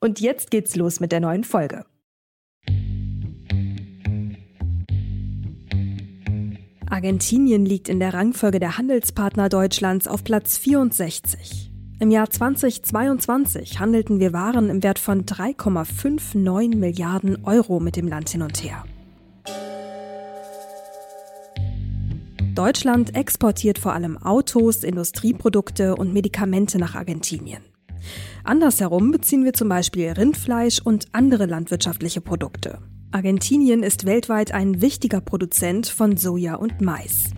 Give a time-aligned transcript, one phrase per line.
[0.00, 1.84] Und jetzt geht's los mit der neuen Folge.
[6.90, 11.70] Argentinien liegt in der Rangfolge der Handelspartner Deutschlands auf Platz 64.
[12.00, 18.30] Im Jahr 2022 handelten wir Waren im Wert von 3,59 Milliarden Euro mit dem Land
[18.30, 18.84] hin und her.
[22.54, 27.62] Deutschland exportiert vor allem Autos, Industrieprodukte und Medikamente nach Argentinien.
[28.44, 32.78] Andersherum beziehen wir zum Beispiel Rindfleisch und andere landwirtschaftliche Produkte.
[33.10, 37.30] Argentinien ist weltweit ein wichtiger Produzent von Soja und Mais.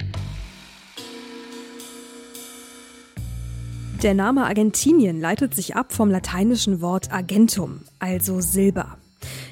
[4.03, 8.97] Der Name Argentinien leitet sich ab vom lateinischen Wort argentum, also Silber.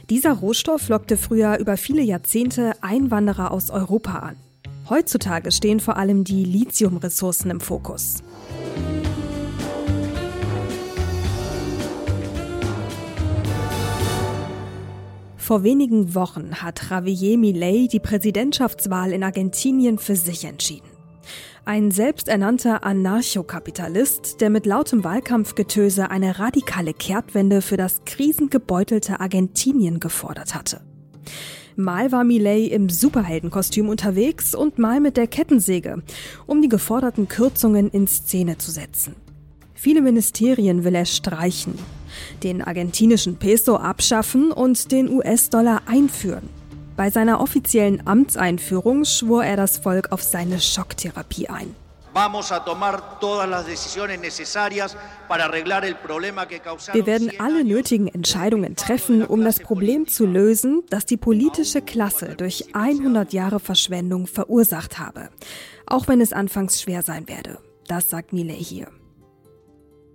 [0.09, 4.37] Dieser Rohstoff lockte früher über viele Jahrzehnte Einwanderer aus Europa an.
[4.89, 8.23] Heutzutage stehen vor allem die Lithiumressourcen im Fokus.
[15.49, 20.91] Vor wenigen Wochen hat Javier Milei die Präsidentschaftswahl in Argentinien für sich entschieden.
[21.65, 30.55] Ein selbsternannter Anarchokapitalist, der mit lautem Wahlkampfgetöse eine radikale Kehrtwende für das krisengebeutelte Argentinien gefordert
[30.55, 30.83] hatte.
[31.77, 36.03] Mal war Millet im Superheldenkostüm unterwegs und mal mit der Kettensäge,
[36.47, 39.17] um die geforderten Kürzungen in Szene zu setzen.
[39.73, 41.73] Viele Ministerien will er streichen,
[42.43, 46.49] den argentinischen Peso abschaffen und den US-Dollar einführen.
[46.97, 51.77] Bei seiner offiziellen Amtseinführung schwor er das Volk auf seine Schocktherapie ein.
[56.93, 62.35] Wir werden alle nötigen Entscheidungen treffen, um das Problem zu lösen, das die politische Klasse
[62.37, 65.29] durch 100 Jahre Verschwendung verursacht habe.
[65.87, 67.59] Auch wenn es anfangs schwer sein werde.
[67.87, 68.89] Das sagt Millet hier.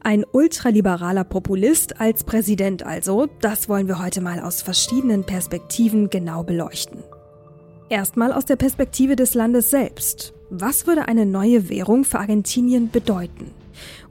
[0.06, 6.44] Ein ultraliberaler Populist als Präsident also, das wollen wir heute mal aus verschiedenen Perspektiven genau
[6.44, 7.02] beleuchten.
[7.88, 10.34] Erstmal aus der Perspektive des Landes selbst.
[10.50, 13.52] Was würde eine neue Währung für Argentinien bedeuten?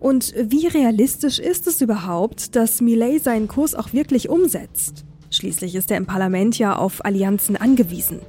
[0.01, 5.05] Und wie realistisch ist es überhaupt, dass Millet seinen Kurs auch wirklich umsetzt?
[5.31, 8.21] Schließlich ist er im Parlament ja auf Allianzen angewiesen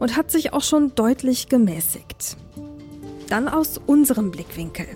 [0.00, 2.36] und hat sich auch schon deutlich gemäßigt.
[3.28, 4.86] Dann aus unserem Blickwinkel.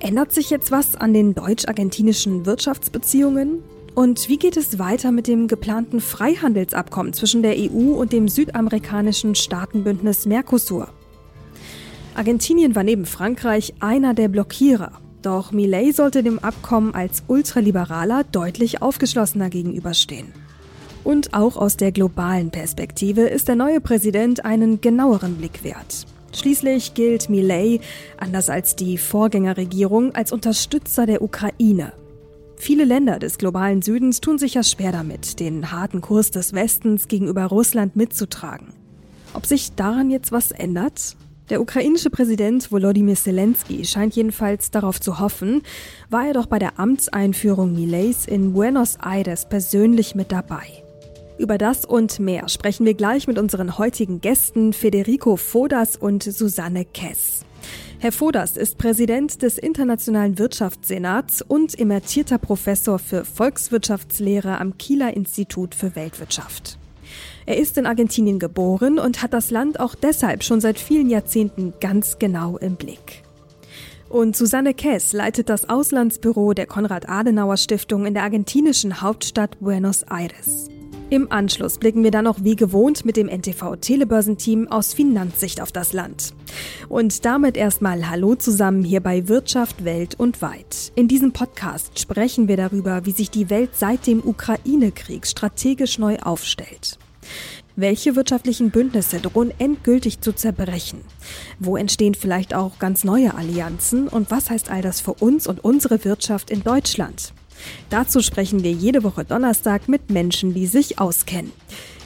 [0.00, 3.62] Ändert sich jetzt was an den deutsch-argentinischen Wirtschaftsbeziehungen?
[3.94, 9.34] Und wie geht es weiter mit dem geplanten Freihandelsabkommen zwischen der EU und dem südamerikanischen
[9.34, 10.88] Staatenbündnis Mercosur?
[12.14, 14.92] Argentinien war neben Frankreich einer der Blockierer.
[15.20, 20.32] Doch Millet sollte dem Abkommen als Ultraliberaler deutlich aufgeschlossener gegenüberstehen.
[21.04, 26.06] Und auch aus der globalen Perspektive ist der neue Präsident einen genaueren Blick wert.
[26.32, 27.82] Schließlich gilt Millet,
[28.16, 31.92] anders als die Vorgängerregierung, als Unterstützer der Ukraine.
[32.56, 37.08] Viele Länder des globalen Südens tun sich ja schwer damit, den harten Kurs des Westens
[37.08, 38.74] gegenüber Russland mitzutragen.
[39.32, 41.16] Ob sich daran jetzt was ändert?
[41.48, 45.62] Der ukrainische Präsident Volodymyr Zelensky scheint jedenfalls darauf zu hoffen,
[46.08, 50.84] war er doch bei der Amtseinführung Millets in Buenos Aires persönlich mit dabei.
[51.40, 56.84] Über das und mehr sprechen wir gleich mit unseren heutigen Gästen Federico Fodas und Susanne
[56.84, 57.46] Kess.
[57.98, 65.74] Herr Fodas ist Präsident des Internationalen Wirtschaftssenats und emeritierter Professor für Volkswirtschaftslehre am Kieler Institut
[65.74, 66.78] für Weltwirtschaft.
[67.46, 71.72] Er ist in Argentinien geboren und hat das Land auch deshalb schon seit vielen Jahrzehnten
[71.80, 73.22] ganz genau im Blick.
[74.10, 80.68] Und Susanne Kess leitet das Auslandsbüro der Konrad-Adenauer-Stiftung in der argentinischen Hauptstadt Buenos Aires.
[81.10, 85.72] Im Anschluss blicken wir dann noch wie gewohnt mit dem NTV Telebörsenteam aus Finanzsicht auf
[85.72, 86.34] das Land.
[86.88, 90.92] Und damit erstmal Hallo zusammen hier bei Wirtschaft Welt und Weit.
[90.94, 96.16] In diesem Podcast sprechen wir darüber, wie sich die Welt seit dem Ukraine-Krieg strategisch neu
[96.18, 96.96] aufstellt.
[97.74, 101.00] Welche wirtschaftlichen Bündnisse drohen endgültig zu zerbrechen?
[101.58, 104.06] Wo entstehen vielleicht auch ganz neue Allianzen?
[104.06, 107.32] Und was heißt all das für uns und unsere Wirtschaft in Deutschland?
[107.90, 111.52] Dazu sprechen wir jede Woche Donnerstag mit Menschen, die sich auskennen.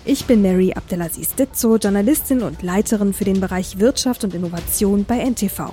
[0.05, 5.19] Ich bin Mary Abdelaziz Ditzo, Journalistin und Leiterin für den Bereich Wirtschaft und Innovation bei
[5.19, 5.73] NTV.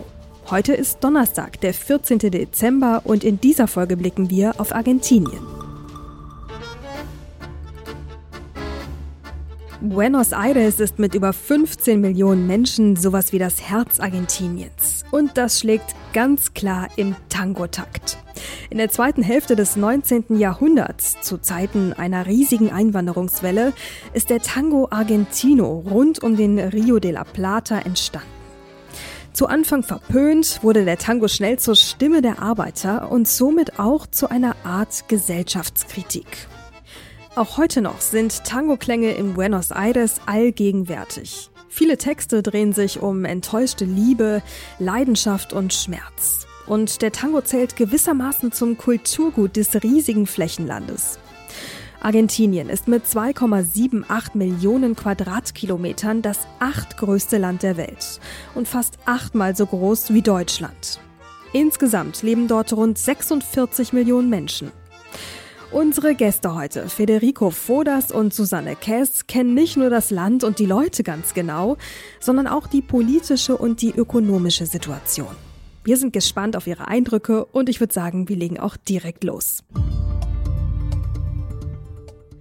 [0.49, 2.19] Heute ist Donnerstag, der 14.
[2.19, 5.41] Dezember und in dieser Folge blicken wir auf Argentinien.
[9.83, 15.03] Buenos Aires ist mit über 15 Millionen Menschen sowas wie das Herz Argentiniens.
[15.09, 18.19] Und das schlägt ganz klar im Tango-Takt.
[18.69, 20.37] In der zweiten Hälfte des 19.
[20.37, 23.73] Jahrhunderts, zu Zeiten einer riesigen Einwanderungswelle,
[24.13, 28.29] ist der Tango Argentino rund um den Rio de la Plata entstanden.
[29.33, 34.29] Zu Anfang verpönt, wurde der Tango schnell zur Stimme der Arbeiter und somit auch zu
[34.29, 36.27] einer Art Gesellschaftskritik.
[37.33, 41.49] Auch heute noch sind Tango-Klänge in Buenos Aires allgegenwärtig.
[41.69, 44.43] Viele Texte drehen sich um enttäuschte Liebe,
[44.79, 46.45] Leidenschaft und Schmerz.
[46.67, 51.19] Und der Tango zählt gewissermaßen zum Kulturgut des riesigen Flächenlandes.
[52.01, 58.19] Argentinien ist mit 2,78 Millionen Quadratkilometern das achtgrößte Land der Welt
[58.55, 60.99] und fast achtmal so groß wie Deutschland.
[61.53, 64.73] Insgesamt leben dort rund 46 Millionen Menschen.
[65.71, 70.65] Unsere Gäste heute, Federico Fodas und Susanne Kess, kennen nicht nur das Land und die
[70.65, 71.77] Leute ganz genau,
[72.19, 75.33] sondern auch die politische und die ökonomische Situation.
[75.85, 79.63] Wir sind gespannt auf Ihre Eindrücke und ich würde sagen, wir legen auch direkt los.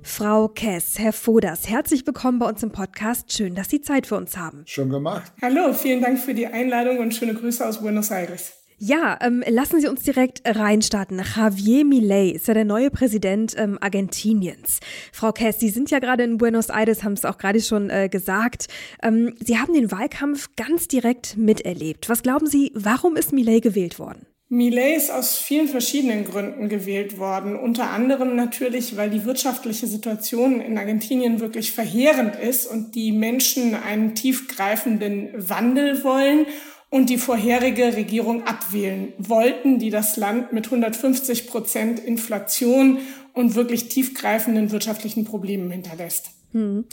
[0.02, 3.32] Frau Kess, Herr Fodas, herzlich willkommen bei uns im Podcast.
[3.32, 4.64] Schön, dass Sie Zeit für uns haben.
[4.66, 5.32] Schon gemacht.
[5.40, 8.59] Hallo, vielen Dank für die Einladung und schöne Grüße aus Buenos Aires.
[8.82, 11.22] Ja, ähm, lassen Sie uns direkt reinstarten.
[11.36, 14.80] Javier Milei ist ja der neue Präsident ähm, Argentiniens.
[15.12, 18.08] Frau Kess, Sie sind ja gerade in Buenos Aires, haben es auch gerade schon äh,
[18.08, 18.68] gesagt.
[19.02, 22.08] Ähm, Sie haben den Wahlkampf ganz direkt miterlebt.
[22.08, 24.24] Was glauben Sie, warum ist Milei gewählt worden?
[24.48, 27.56] Millet ist aus vielen verschiedenen Gründen gewählt worden.
[27.56, 33.74] Unter anderem natürlich, weil die wirtschaftliche Situation in Argentinien wirklich verheerend ist und die Menschen
[33.74, 36.46] einen tiefgreifenden Wandel wollen
[36.90, 42.98] und die vorherige Regierung abwählen wollten, die das Land mit 150 Prozent Inflation
[43.32, 46.32] und wirklich tiefgreifenden wirtschaftlichen Problemen hinterlässt.
[46.52, 46.84] Hm.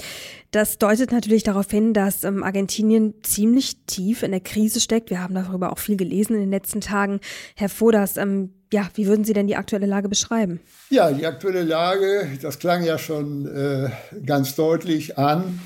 [0.51, 5.09] Das deutet natürlich darauf hin, dass ähm, Argentinien ziemlich tief in der Krise steckt.
[5.09, 7.19] Wir haben darüber auch viel gelesen in den letzten Tagen.
[7.55, 10.59] Herr Fodas, ähm, ja, wie würden Sie denn die aktuelle Lage beschreiben?
[10.91, 13.89] Ja, die aktuelle Lage, das klang ja schon äh,
[14.25, 15.59] ganz deutlich an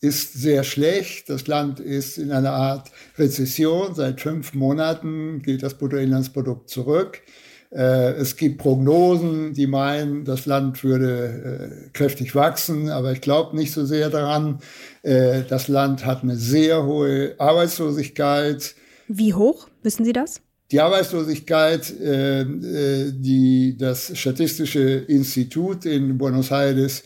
[0.00, 1.30] ist sehr schlecht.
[1.30, 3.94] Das Land ist in einer Art Rezession.
[3.94, 7.22] Seit fünf Monaten geht das Bruttoinlandsprodukt zurück.
[7.70, 13.56] Äh, es gibt Prognosen, die meinen, das Land würde äh, kräftig wachsen, aber ich glaube
[13.56, 14.60] nicht so sehr daran.
[15.02, 18.74] Äh, das Land hat eine sehr hohe Arbeitslosigkeit.
[19.08, 19.68] Wie hoch?
[19.82, 20.40] Wissen Sie das?
[20.72, 27.04] Die Arbeitslosigkeit, die das Statistische Institut in Buenos Aires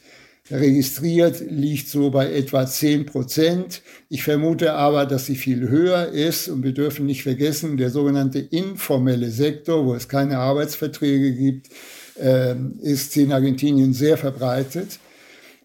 [0.51, 3.83] registriert, liegt so bei etwa 10 Prozent.
[4.09, 8.39] Ich vermute aber, dass sie viel höher ist und wir dürfen nicht vergessen, der sogenannte
[8.39, 11.69] informelle Sektor, wo es keine Arbeitsverträge gibt,
[12.19, 14.99] ähm, ist in Argentinien sehr verbreitet.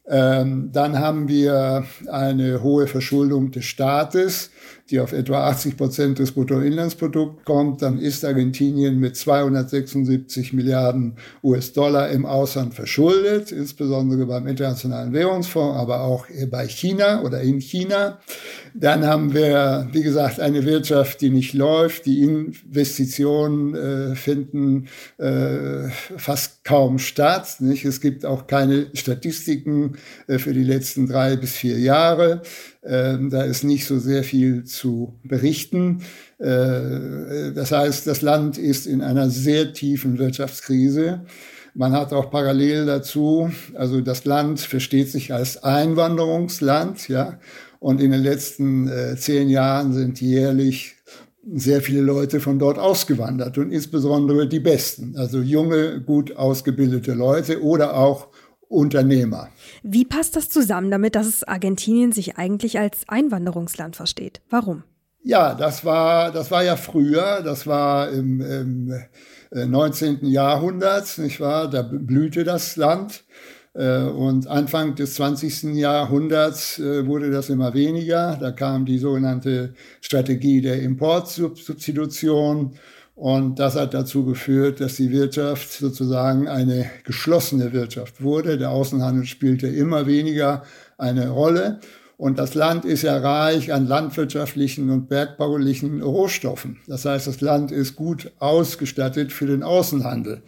[0.08, 4.52] Ähm, dann haben wir eine hohe Verschuldung des Staates
[4.92, 12.10] die auf etwa 80 Prozent des Bruttoinlandsprodukts kommt, dann ist Argentinien mit 276 Milliarden US-Dollar
[12.10, 18.20] im Ausland verschuldet, insbesondere beim Internationalen Währungsfonds, aber auch bei China oder in China.
[18.76, 22.06] Dann haben wir, wie gesagt, eine Wirtschaft, die nicht läuft.
[22.06, 24.88] Die Investitionen äh, finden
[25.18, 27.56] äh, fast kaum statt.
[27.60, 27.86] Nicht?
[27.86, 29.96] Es gibt auch keine Statistiken
[30.28, 32.42] äh, für die letzten drei bis vier Jahre.
[32.86, 36.04] Ähm, da ist nicht so sehr viel zu berichten.
[36.38, 41.22] Äh, das heißt, das Land ist in einer sehr tiefen Wirtschaftskrise.
[41.74, 47.40] Man hat auch parallel dazu, also das Land versteht sich als Einwanderungsland, ja,
[47.80, 50.96] und in den letzten äh, zehn Jahren sind jährlich
[51.54, 57.62] sehr viele Leute von dort ausgewandert und insbesondere die Besten, also junge, gut ausgebildete Leute
[57.62, 58.30] oder auch
[58.70, 59.50] Unternehmer.
[59.84, 64.42] Wie passt das zusammen damit, dass es Argentinien sich eigentlich als Einwanderungsland versteht?
[64.50, 64.84] Warum?
[65.24, 68.94] Ja, das war, das war ja früher, das war im, im
[69.52, 70.24] 19.
[70.24, 71.70] Äh, Jahrhundert, nicht wahr?
[71.70, 73.24] Da blühte das Land.
[73.74, 75.76] Äh, und Anfang des 20.
[75.76, 78.38] Jahrhunderts äh, wurde das immer weniger.
[78.40, 82.76] Da kam die sogenannte Strategie der Importsubstitution
[83.16, 88.58] und das hat dazu geführt, dass die Wirtschaft sozusagen eine geschlossene Wirtschaft wurde.
[88.58, 90.64] Der Außenhandel spielte immer weniger
[90.98, 91.80] eine Rolle.
[92.18, 96.78] Und das Land ist ja reich an landwirtschaftlichen und bergbaulichen Rohstoffen.
[96.88, 100.42] Das heißt, das Land ist gut ausgestattet für den Außenhandel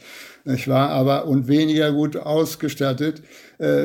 [0.48, 0.90] nicht wahr?
[0.90, 3.22] Aber und weniger gut ausgestattet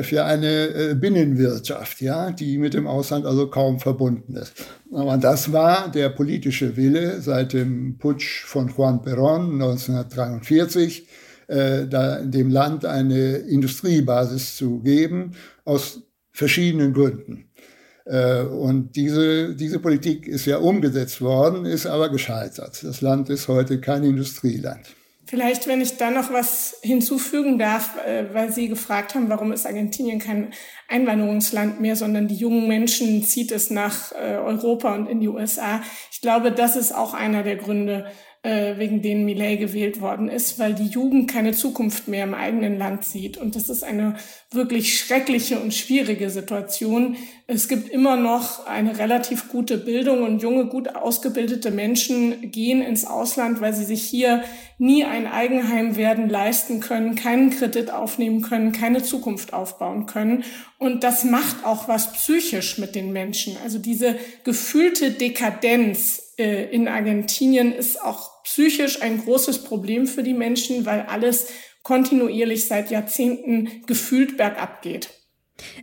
[0.03, 4.53] für eine äh, Binnenwirtschaft, ja, die mit dem Ausland also kaum verbunden ist.
[4.91, 11.07] Aber das war der politische Wille seit dem Putsch von Juan Perón 1943,
[11.47, 15.31] äh, da dem Land eine Industriebasis zu geben,
[15.65, 17.45] aus verschiedenen Gründen.
[18.05, 22.83] Äh, und diese, diese Politik ist ja umgesetzt worden, ist aber gescheitert.
[22.83, 24.81] Das Land ist heute kein Industrieland.
[25.33, 29.65] Vielleicht, wenn ich da noch was hinzufügen darf, äh, weil Sie gefragt haben, warum ist
[29.65, 30.53] Argentinien kein
[30.93, 35.81] Einwanderungsland mehr, sondern die jungen Menschen zieht es nach äh, Europa und in die USA.
[36.11, 38.05] Ich glaube, das ist auch einer der Gründe,
[38.43, 42.77] äh, wegen denen Millet gewählt worden ist, weil die Jugend keine Zukunft mehr im eigenen
[42.77, 43.37] Land sieht.
[43.37, 44.17] Und das ist eine
[44.51, 47.15] wirklich schreckliche und schwierige Situation.
[47.47, 53.05] Es gibt immer noch eine relativ gute Bildung und junge, gut ausgebildete Menschen gehen ins
[53.05, 54.43] Ausland, weil sie sich hier
[54.77, 60.43] nie ein Eigenheim werden leisten können, keinen Kredit aufnehmen können, keine Zukunft aufbauen können.
[60.83, 63.55] Und das macht auch was psychisch mit den Menschen.
[63.63, 70.33] Also diese gefühlte Dekadenz äh, in Argentinien ist auch psychisch ein großes Problem für die
[70.33, 71.47] Menschen, weil alles
[71.83, 75.09] kontinuierlich seit Jahrzehnten gefühlt bergab geht.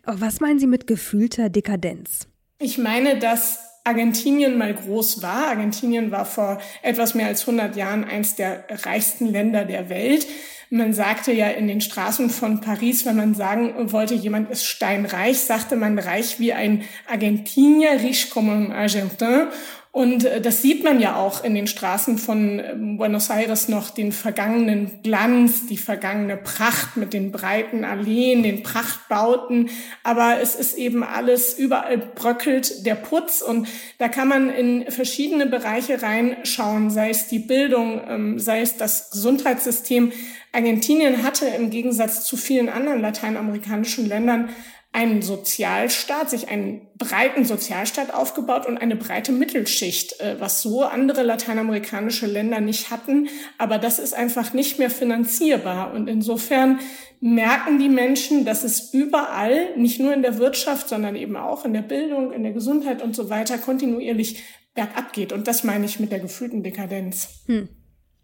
[0.04, 2.28] Was meinen Sie mit gefühlter Dekadenz?
[2.59, 5.47] Ich meine, dass Argentinien mal groß war.
[5.47, 10.26] Argentinien war vor etwas mehr als 100 Jahren eines der reichsten Länder der Welt.
[10.73, 15.41] Man sagte ja in den Straßen von Paris, wenn man sagen wollte, jemand ist steinreich,
[15.41, 19.49] sagte man reich wie ein Argentinier, riche comme un Argentin.
[19.93, 23.91] Und äh, das sieht man ja auch in den Straßen von ähm, Buenos Aires noch,
[23.91, 29.71] den vergangenen Glanz, die vergangene Pracht mit den breiten Alleen, den Prachtbauten.
[30.05, 33.67] Aber es ist eben alles, überall bröckelt der Putz und
[33.99, 39.11] da kann man in verschiedene Bereiche reinschauen, sei es die Bildung, ähm, sei es das
[39.11, 40.12] Gesundheitssystem.
[40.52, 44.50] Argentinien hatte im Gegensatz zu vielen anderen lateinamerikanischen Ländern
[44.92, 51.23] einen Sozialstaat, sich einen breiten Sozialstaat aufgebaut und eine breite Mittelschicht, äh, was so andere
[51.23, 53.28] lateinamerikanische Länder nicht hatten.
[53.57, 55.95] Aber das ist einfach nicht mehr finanzierbar.
[55.95, 56.80] Und insofern
[57.21, 61.73] merken die Menschen, dass es überall, nicht nur in der Wirtschaft, sondern eben auch in
[61.73, 64.42] der Bildung, in der Gesundheit und so weiter, kontinuierlich
[64.75, 65.33] bergab geht.
[65.33, 67.45] Und das meine ich mit der gefühlten Dekadenz.
[67.47, 67.69] Hm.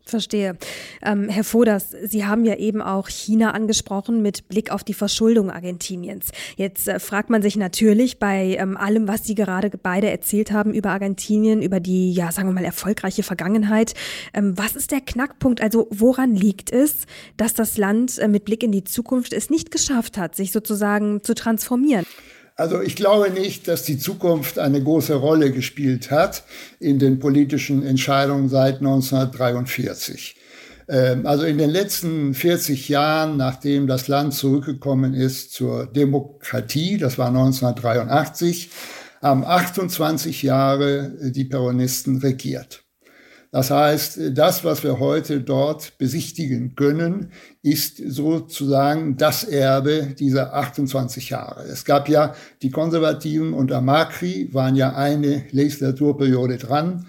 [0.09, 0.57] Verstehe.
[1.03, 5.51] Ähm, Herr Voders, Sie haben ja eben auch China angesprochen mit Blick auf die Verschuldung
[5.51, 6.29] Argentiniens.
[6.55, 10.73] Jetzt äh, fragt man sich natürlich bei ähm, allem, was Sie gerade beide erzählt haben
[10.73, 13.95] über Argentinien, über die, ja, sagen wir mal, erfolgreiche Vergangenheit,
[14.33, 15.61] ähm, was ist der Knackpunkt?
[15.61, 19.73] Also woran liegt es, dass das Land äh, mit Blick in die Zukunft es nicht
[19.73, 22.07] geschafft hat, sich sozusagen zu transformieren?
[22.57, 26.45] Also ich glaube nicht, dass die Zukunft eine große Rolle gespielt hat
[26.81, 30.37] in den politischen Entscheidungen seit 1943.
[30.89, 37.19] Ähm, also in den letzten 40 Jahren, nachdem das Land zurückgekommen ist zur Demokratie, das
[37.19, 38.71] war 1983,
[39.21, 42.86] haben 28 Jahre die Peronisten regiert.
[43.57, 47.31] Das heißt, das, was wir heute dort besichtigen können,
[47.63, 51.63] ist sozusagen das Erbe dieser 28 Jahre.
[51.63, 57.07] Es gab ja die Konservativen unter Macri, waren ja eine Legislaturperiode dran,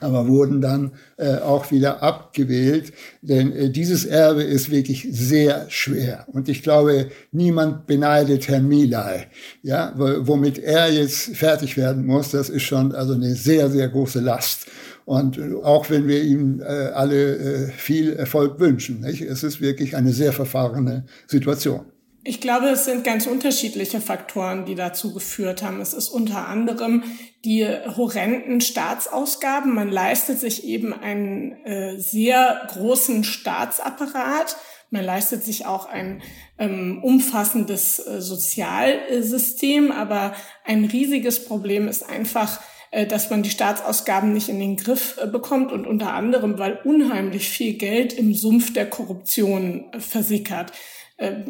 [0.00, 6.24] aber wurden dann äh, auch wieder abgewählt, denn äh, dieses Erbe ist wirklich sehr schwer.
[6.32, 9.26] Und ich glaube, niemand beneidet Herrn Milay,
[9.62, 12.30] ja, womit er jetzt fertig werden muss.
[12.30, 14.68] Das ist schon also eine sehr, sehr große Last.
[15.06, 19.22] Und auch wenn wir ihm äh, alle äh, viel Erfolg wünschen, nicht?
[19.22, 21.86] es ist wirklich eine sehr verfahrene Situation.
[22.24, 25.80] Ich glaube, es sind ganz unterschiedliche Faktoren, die dazu geführt haben.
[25.80, 27.04] Es ist unter anderem
[27.44, 29.72] die horrenden Staatsausgaben.
[29.72, 34.56] Man leistet sich eben einen äh, sehr großen Staatsapparat.
[34.90, 36.20] Man leistet sich auch ein
[36.58, 39.92] ähm, umfassendes äh, Sozialsystem.
[39.92, 40.34] Aber
[40.64, 42.75] ein riesiges Problem ist einfach, äh,
[43.06, 47.48] dass man die Staatsausgaben nicht in den Griff äh, bekommt und unter anderem, weil unheimlich
[47.48, 50.72] viel Geld im Sumpf der Korruption äh, versickert.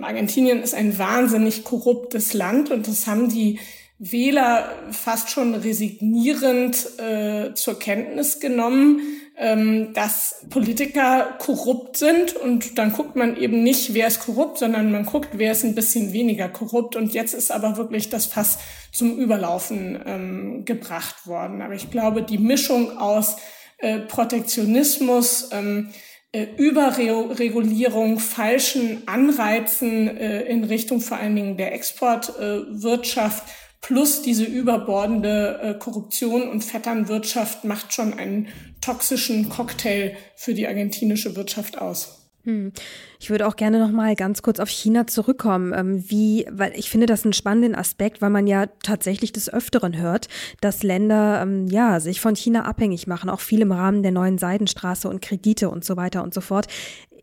[0.00, 3.58] Argentinien ist ein wahnsinnig korruptes Land und das haben die
[3.98, 9.00] Wähler fast schon resignierend äh, zur Kenntnis genommen
[9.38, 14.90] ähm, dass Politiker korrupt sind und dann guckt man eben nicht, wer ist korrupt, sondern
[14.90, 18.58] man guckt, wer ist ein bisschen weniger korrupt und jetzt ist aber wirklich das Fass
[18.92, 21.60] zum Überlaufen ähm, gebracht worden.
[21.60, 23.36] Aber ich glaube, die Mischung aus
[23.78, 25.90] äh, Protektionismus, ähm,
[26.32, 33.44] äh, Überregulierung, falschen Anreizen äh, in Richtung vor allen Dingen der Exportwirtschaft
[33.80, 38.49] plus diese überbordende äh, Korruption und Vetternwirtschaft macht schon einen
[38.80, 42.26] toxischen Cocktail für die argentinische Wirtschaft aus.
[42.47, 42.73] Hm.
[43.18, 46.88] Ich würde auch gerne noch mal ganz kurz auf China zurückkommen, ähm, wie, weil ich
[46.88, 50.28] finde das einen spannenden Aspekt, weil man ja tatsächlich des Öfteren hört,
[50.61, 54.38] dass Länder ähm, ja sich von China abhängig machen, auch viel im Rahmen der neuen
[54.38, 56.68] Seidenstraße und Kredite und so weiter und so fort.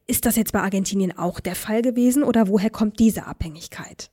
[0.08, 4.12] Ist das jetzt bei Argentinien auch der Fall gewesen oder woher kommt diese Abhängigkeit?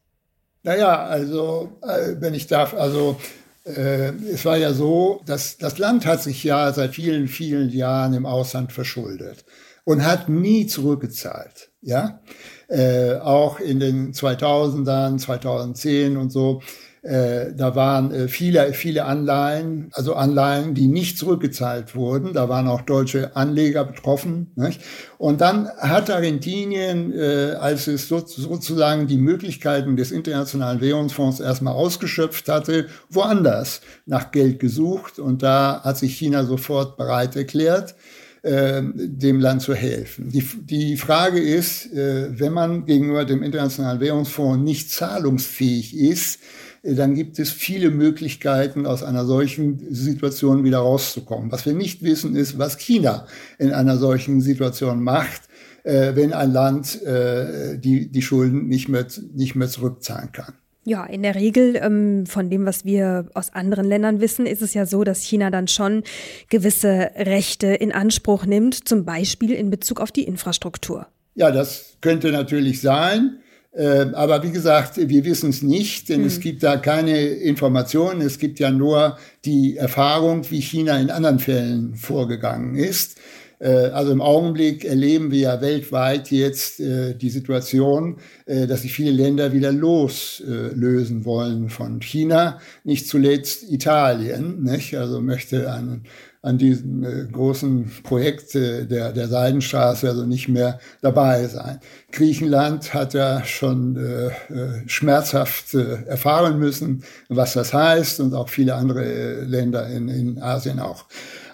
[0.62, 3.16] Naja, also äh, wenn ich darf, also
[3.64, 8.12] äh, es war ja so, dass das Land hat sich ja seit vielen, vielen Jahren
[8.14, 9.44] im Ausland verschuldet
[9.84, 11.70] und hat nie zurückgezahlt.
[11.80, 12.20] Ja,
[12.68, 16.60] äh, auch in den 2000ern, 2010 und so
[17.02, 22.34] äh, da waren äh, viele, viele Anleihen, also Anleihen, die nicht zurückgezahlt wurden.
[22.34, 24.52] Da waren auch deutsche Anleger betroffen.
[24.54, 24.82] Nicht?
[25.16, 31.72] Und dann hat Argentinien, äh, als es so, sozusagen die Möglichkeiten des Internationalen Währungsfonds erstmal
[31.74, 35.18] ausgeschöpft hatte, woanders nach Geld gesucht.
[35.18, 37.94] Und da hat sich China sofort bereit erklärt,
[38.42, 40.28] äh, dem Land zu helfen.
[40.28, 46.40] Die, die Frage ist, äh, wenn man gegenüber dem Internationalen Währungsfonds nicht zahlungsfähig ist,
[46.82, 51.52] dann gibt es viele Möglichkeiten, aus einer solchen Situation wieder rauszukommen.
[51.52, 53.26] Was wir nicht wissen, ist, was China
[53.58, 55.42] in einer solchen Situation macht,
[55.82, 60.54] äh, wenn ein Land äh, die, die Schulden nicht mehr, nicht mehr zurückzahlen kann.
[60.84, 64.72] Ja, in der Regel ähm, von dem, was wir aus anderen Ländern wissen, ist es
[64.72, 66.02] ja so, dass China dann schon
[66.48, 71.06] gewisse Rechte in Anspruch nimmt, zum Beispiel in Bezug auf die Infrastruktur.
[71.34, 73.40] Ja, das könnte natürlich sein.
[73.72, 76.26] Äh, aber wie gesagt, wir wissen es nicht, denn hm.
[76.26, 78.20] es gibt da keine Informationen.
[78.20, 83.18] Es gibt ja nur die Erfahrung, wie China in anderen Fällen vorgegangen ist.
[83.60, 89.12] Äh, also im Augenblick erleben wir ja weltweit jetzt äh, die Situation, dass sich viele
[89.12, 94.64] Länder wieder loslösen wollen von China, nicht zuletzt Italien.
[94.64, 94.96] Nicht?
[94.96, 96.04] Also möchte einen
[96.42, 101.80] an diesem äh, großen Projekt äh, der, der Seidenstraße also nicht mehr dabei sein.
[102.12, 108.48] Griechenland hat ja schon äh, äh, schmerzhaft äh, erfahren müssen, was das heißt und auch
[108.48, 111.04] viele andere äh, Länder in, in Asien auch.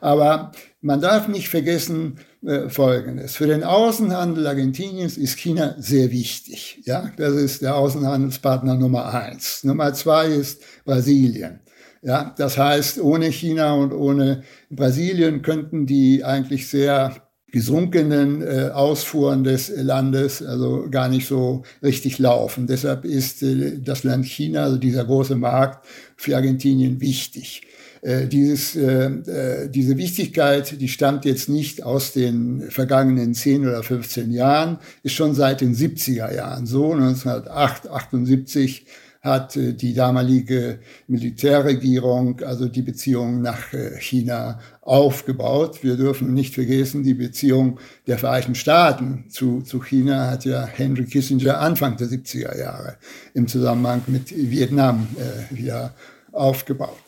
[0.01, 3.37] Aber man darf nicht vergessen äh, Folgendes.
[3.37, 6.81] Für den Außenhandel Argentiniens ist China sehr wichtig.
[6.85, 9.65] Ja, das ist der Außenhandelspartner Nummer eins.
[9.65, 11.61] Nummer zwei ist Brasilien.
[12.03, 19.43] Ja, das heißt, ohne China und ohne Brasilien könnten die eigentlich sehr gesunkenen äh, Ausfuhren
[19.43, 22.67] des Landes also gar nicht so richtig laufen.
[22.67, 27.63] Deshalb ist äh, das Land China, also dieser große Markt für Argentinien wichtig.
[28.03, 33.83] Äh, dieses, äh, äh diese Wichtigkeit, die stammt jetzt nicht aus den vergangenen 10 oder
[33.83, 36.93] 15 Jahren, ist schon seit den 70er Jahren so.
[36.93, 38.87] 1978 78
[39.27, 40.79] hat äh, die damalige
[41.09, 45.83] Militärregierung also die Beziehungen nach äh, China aufgebaut.
[45.83, 51.05] Wir dürfen nicht vergessen, die Beziehung der Vereinigten Staaten zu, zu China hat ja Henry
[51.05, 52.97] Kissinger Anfang der 70er Jahre
[53.35, 55.95] im Zusammenhang mit Vietnam äh, wieder
[56.33, 57.06] aufgebaut.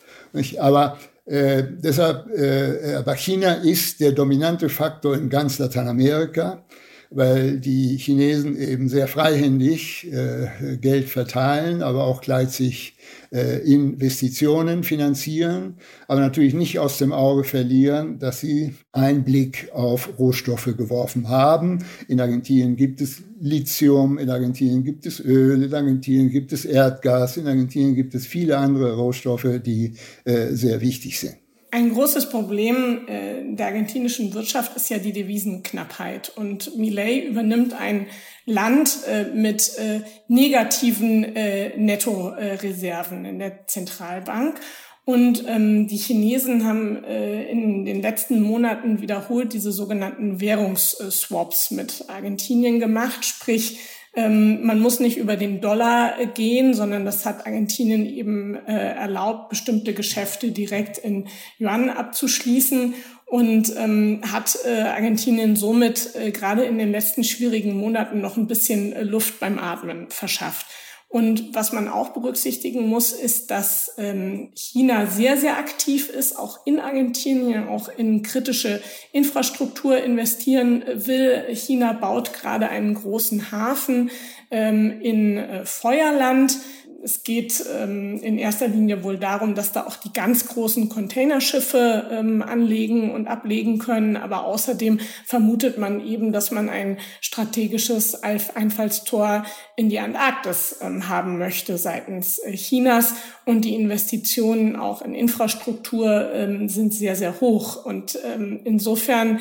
[0.59, 6.63] Aber äh, deshalb, äh, aber China ist der dominante Faktor in ganz Lateinamerika
[7.11, 12.95] weil die Chinesen eben sehr freihändig äh, Geld verteilen, aber auch gleichzeitig
[13.31, 20.19] äh, Investitionen finanzieren, aber natürlich nicht aus dem Auge verlieren, dass sie einen Blick auf
[20.19, 21.79] Rohstoffe geworfen haben.
[22.07, 27.37] In Argentinien gibt es Lithium, in Argentinien gibt es Öl, in Argentinien gibt es Erdgas,
[27.37, 29.93] in Argentinien gibt es viele andere Rohstoffe, die
[30.25, 31.37] äh, sehr wichtig sind.
[31.71, 36.31] Ein großes Problem äh, der argentinischen Wirtschaft ist ja die Devisenknappheit.
[36.35, 38.07] Und Millet übernimmt ein
[38.45, 44.59] Land äh, mit äh, negativen Nettoreserven in der Zentralbank.
[45.05, 52.79] Und ähm, die Chinesen haben in den letzten Monaten wiederholt diese sogenannten Währungsswaps mit Argentinien
[52.79, 53.79] gemacht, sprich
[54.15, 58.93] ähm, man muss nicht über den Dollar äh, gehen, sondern das hat Argentinien eben äh,
[58.95, 61.27] erlaubt, bestimmte Geschäfte direkt in
[61.59, 62.95] Yuan abzuschließen
[63.25, 68.47] und ähm, hat äh, Argentinien somit äh, gerade in den letzten schwierigen Monaten noch ein
[68.47, 70.65] bisschen äh, Luft beim Atmen verschafft.
[71.11, 76.59] Und was man auch berücksichtigen muss, ist, dass ähm, China sehr, sehr aktiv ist, auch
[76.67, 78.79] in Argentinien, auch in kritische
[79.11, 81.45] Infrastruktur investieren will.
[81.55, 84.11] China baut gerade einen großen Hafen
[84.51, 86.55] ähm, in äh, Feuerland
[87.03, 92.07] es geht ähm, in erster Linie wohl darum, dass da auch die ganz großen Containerschiffe
[92.11, 94.17] ähm, anlegen und ablegen können.
[94.17, 101.37] Aber außerdem vermutet man eben, dass man ein strategisches Einfallstor in die Antarktis ähm, haben
[101.37, 103.13] möchte seitens äh, Chinas.
[103.45, 107.85] Und die Investitionen auch in Infrastruktur ähm, sind sehr, sehr hoch.
[107.85, 109.39] Und ähm, insofern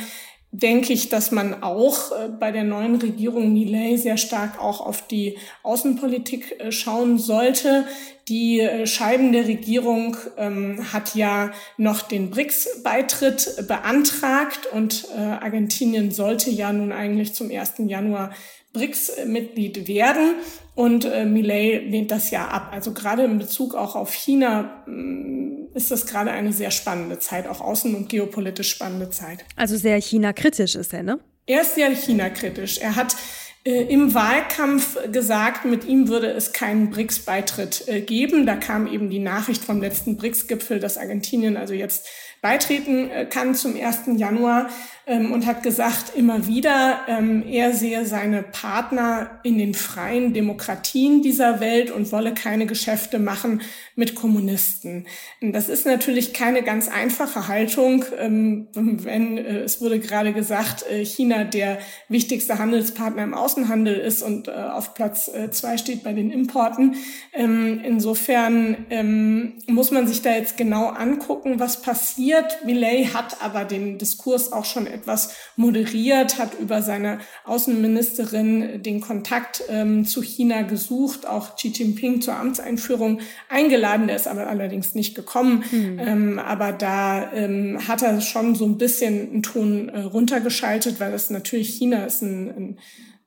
[0.51, 5.07] denke ich, dass man auch äh, bei der neuen Regierung Millet sehr stark auch auf
[5.07, 7.85] die Außenpolitik äh, schauen sollte.
[8.29, 16.73] Die äh, scheidende Regierung ähm, hat ja noch den BRICS-Beitritt beantragt und Argentinien sollte ja
[16.73, 17.75] nun eigentlich zum 1.
[17.87, 18.31] Januar
[18.73, 20.37] BRICS-Mitglied werden.
[20.75, 22.71] Und äh, Millet lehnt das ja ab.
[22.73, 27.47] Also gerade in Bezug auch auf China mm, ist das gerade eine sehr spannende Zeit,
[27.47, 29.45] auch außen- und geopolitisch spannende Zeit.
[29.57, 31.19] Also sehr China-kritisch ist er, ne?
[31.47, 32.79] Er ist sehr China-kritisch.
[32.79, 33.17] Er hat
[33.65, 38.47] äh, im Wahlkampf gesagt, mit ihm würde es keinen BRICS-Beitritt äh, geben.
[38.47, 42.07] Da kam eben die Nachricht vom letzten BRICS-Gipfel, dass Argentinien also jetzt
[42.41, 44.03] beitreten äh, kann zum 1.
[44.17, 44.71] Januar
[45.09, 51.23] ähm, und hat gesagt immer wieder, ähm, er sehe seine Partner in den freien Demokratien
[51.23, 53.63] dieser Welt und wolle keine Geschäfte machen
[53.97, 55.07] mit Kommunisten.
[55.41, 61.05] Das ist natürlich keine ganz einfache Haltung, ähm, wenn äh, es wurde gerade gesagt, äh,
[61.05, 66.13] China der wichtigste Handelspartner im Außenhandel ist und äh, auf Platz äh, zwei steht bei
[66.13, 66.97] den Importen.
[67.33, 72.65] Ähm, insofern ähm, muss man sich da jetzt genau angucken, was passiert.
[72.65, 79.63] Millet hat aber den Diskurs auch schon etwas moderiert, hat über seine Außenministerin den Kontakt
[79.69, 84.07] ähm, zu China gesucht, auch Xi Jinping zur Amtseinführung eingeladen.
[84.07, 85.65] Der ist aber allerdings nicht gekommen.
[85.71, 85.99] Mhm.
[85.99, 91.13] Ähm, aber da ähm, hat er schon so ein bisschen einen Ton äh, runtergeschaltet, weil
[91.13, 92.79] das natürlich China ist ein, ein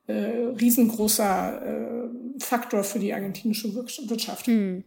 [0.06, 4.48] äh, riesengroßer äh, Faktor für die argentinische Wirtschaft.
[4.48, 4.84] Mhm.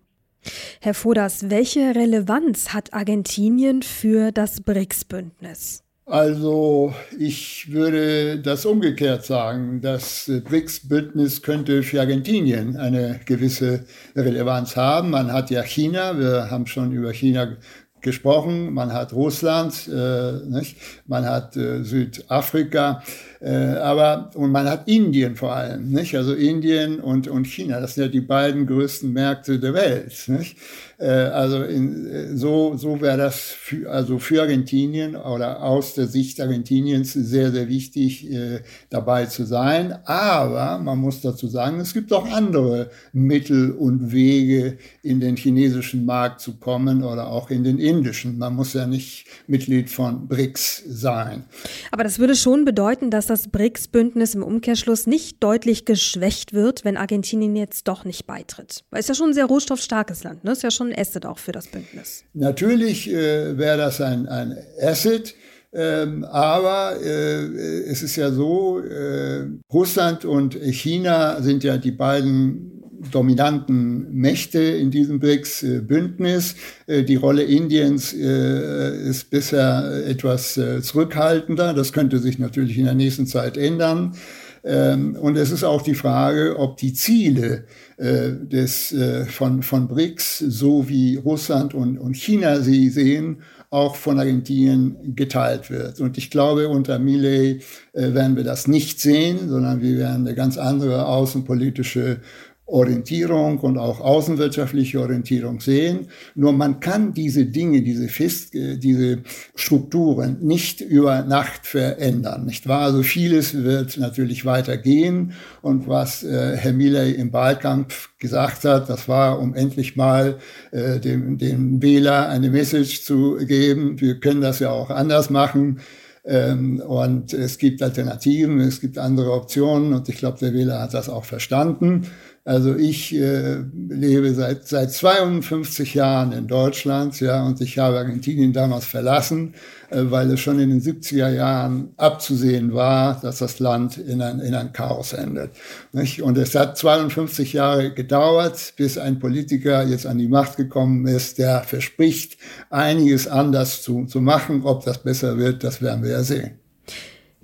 [0.82, 5.85] Herr Foders, welche Relevanz hat Argentinien für das BRICS-Bündnis?
[6.08, 9.82] Also ich würde das umgekehrt sagen.
[9.82, 15.10] Das BRICS-Bündnis könnte für Argentinien eine gewisse Relevanz haben.
[15.10, 17.58] Man hat ja China, wir haben schon über China
[18.02, 20.62] gesprochen, man hat Russland, äh,
[21.08, 23.02] man hat äh, Südafrika,
[23.42, 26.16] äh, aber und man hat Indien vor allem, nicht?
[26.16, 30.14] also Indien und, und China, das sind ja die beiden größten Märkte der Welt.
[30.28, 30.58] Nicht?
[30.98, 36.08] Äh, also in, äh, so, so wäre das für, also für Argentinien oder aus der
[36.08, 39.98] Sicht Argentiniens sehr, sehr wichtig, äh, dabei zu sein.
[40.06, 46.06] Aber man muss dazu sagen, es gibt auch andere Mittel und Wege, in den chinesischen
[46.06, 48.38] Markt zu kommen oder auch in den indischen.
[48.38, 51.44] Man muss ja nicht Mitglied von BRICS sein.
[51.92, 56.98] Aber das würde schon bedeuten, dass das BRICS-Bündnis im Umkehrschluss nicht deutlich geschwächt wird, wenn
[56.98, 58.84] Argentinien jetzt doch nicht beitritt.
[58.90, 60.52] Weil es ja schon ein sehr rohstoffstarkes Land, ne?
[60.52, 62.24] Ist ja schon ein Asset auch für das Bündnis.
[62.34, 65.36] Natürlich äh, wäre das ein, ein Asset.
[65.74, 67.44] Ähm, aber äh,
[67.90, 72.75] es ist ja so, äh, Russland und China sind ja die beiden
[73.12, 76.56] dominanten Mächte in diesem BRICS-Bündnis.
[76.88, 81.74] Äh, die Rolle Indiens äh, ist bisher etwas äh, zurückhaltender.
[81.74, 84.16] Das könnte sich natürlich in der nächsten Zeit ändern.
[84.64, 87.66] Ähm, und es ist auch die Frage, ob die Ziele
[87.98, 88.94] des,
[89.30, 93.38] von, von BRICS, so wie Russland und, und China sie sehen,
[93.76, 96.00] auch von Argentinien geteilt wird.
[96.00, 100.34] Und ich glaube, unter Millet äh, werden wir das nicht sehen, sondern wir werden eine
[100.34, 102.22] ganz andere außenpolitische
[102.68, 106.08] Orientierung und auch außenwirtschaftliche Orientierung sehen.
[106.34, 109.20] Nur man kann diese Dinge, diese, Fest, äh, diese
[109.54, 112.86] Strukturen nicht über Nacht verändern, nicht wahr?
[112.86, 119.08] Also vieles wird natürlich weitergehen und was äh, Herr Millet im Wahlkampf gesagt hat, das
[119.08, 120.40] war, um endlich mal
[120.72, 125.82] äh, dem, dem Wähler eine Message zu geben, wir können das ja auch anders machen.
[126.28, 130.96] Ähm, und es gibt Alternativen, es gibt andere Optionen und ich glaube, der Wähler hat
[130.96, 132.08] das auch verstanden.
[132.48, 138.54] Also ich äh, lebe seit, seit 52 Jahren in Deutschland, ja, und ich habe Argentinien
[138.54, 139.56] damals verlassen,
[139.90, 144.40] äh, weil es schon in den 70er Jahren abzusehen war, dass das Land in ein,
[144.42, 145.54] in ein Chaos endet.
[145.92, 146.22] Nicht?
[146.22, 151.40] Und es hat 52 Jahre gedauert, bis ein Politiker jetzt an die Macht gekommen ist,
[151.40, 152.38] der verspricht,
[152.70, 154.62] einiges anders zu, zu machen.
[154.66, 156.60] Ob das besser wird, das werden wir ja sehen.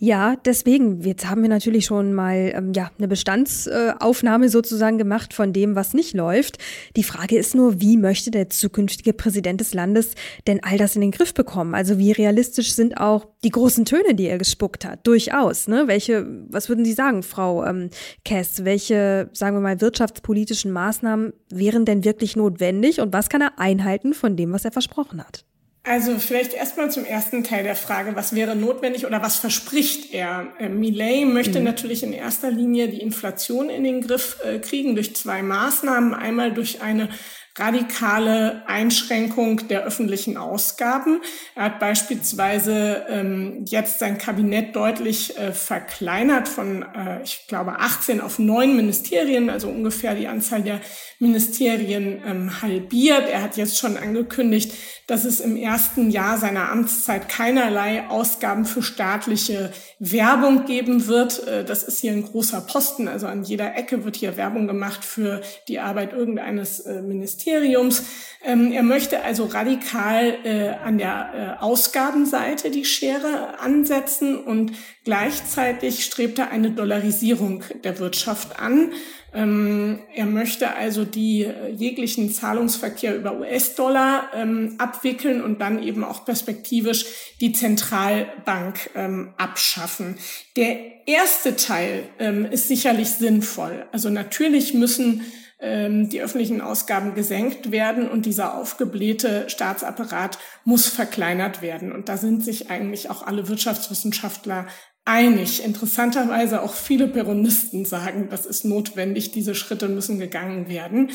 [0.04, 5.54] Ja, deswegen, jetzt haben wir natürlich schon mal ähm, ja, eine Bestandsaufnahme sozusagen gemacht von
[5.54, 6.58] dem, was nicht läuft.
[6.96, 10.16] Die Frage ist nur, wie möchte der zukünftige Präsident des Landes
[10.48, 11.76] denn all das in den Griff bekommen?
[11.76, 15.06] Also wie realistisch sind auch die großen Töne, die er gespuckt hat?
[15.06, 15.68] Durchaus.
[15.68, 15.84] Ne?
[15.86, 17.92] Welche, was würden Sie sagen, Frau ähm,
[18.26, 18.66] Kess?
[18.66, 24.16] Welche, sagen wir mal, wirtschaftspolitischen Maßnahmen wären denn wirklich notwendig und was kann er einhalten
[24.16, 25.46] von dem, was er versprochen hat?
[25.84, 30.54] Also vielleicht erstmal zum ersten Teil der Frage, was wäre notwendig oder was verspricht er?
[30.60, 31.66] Äh, Millet möchte mhm.
[31.66, 36.14] natürlich in erster Linie die Inflation in den Griff äh, kriegen durch zwei Maßnahmen.
[36.14, 37.10] Einmal durch eine
[37.58, 41.22] radikale Einschränkung der öffentlichen Ausgaben.
[41.56, 48.22] Er hat beispielsweise ähm, jetzt sein Kabinett deutlich äh, verkleinert von, äh, ich glaube, 18
[48.22, 50.80] auf 9 Ministerien, also ungefähr die Anzahl der
[51.20, 53.30] Ministerien ähm, halbiert.
[53.30, 54.74] Er hat jetzt schon angekündigt,
[55.08, 61.46] dass es im ersten Jahr seiner Amtszeit keinerlei Ausgaben für staatliche Werbung geben wird.
[61.48, 65.04] Äh, das ist hier ein großer Posten, also an jeder Ecke wird hier Werbung gemacht
[65.04, 67.02] für die Arbeit irgendeines äh,
[67.46, 68.04] Ministeriums.
[68.44, 74.72] Ähm, er möchte also radikal äh, an der Ausgabenseite die Schere ansetzen und
[75.04, 78.94] gleichzeitig strebt er eine Dollarisierung der Wirtschaft an.
[79.34, 86.04] Ähm, er möchte also die äh, jeglichen Zahlungsverkehr über US-Dollar ähm, abwickeln und dann eben
[86.04, 87.06] auch perspektivisch
[87.40, 90.18] die Zentralbank ähm, abschaffen.
[90.58, 93.86] Der erste Teil ähm, ist sicherlich sinnvoll.
[93.92, 95.22] Also natürlich müssen
[95.64, 101.92] die öffentlichen Ausgaben gesenkt werden und dieser aufgeblähte Staatsapparat muss verkleinert werden.
[101.92, 104.66] Und da sind sich eigentlich auch alle Wirtschaftswissenschaftler
[105.06, 105.64] einig.
[105.64, 111.12] Interessanterweise auch viele Peronisten sagen, das ist notwendig, diese Schritte müssen gegangen werden.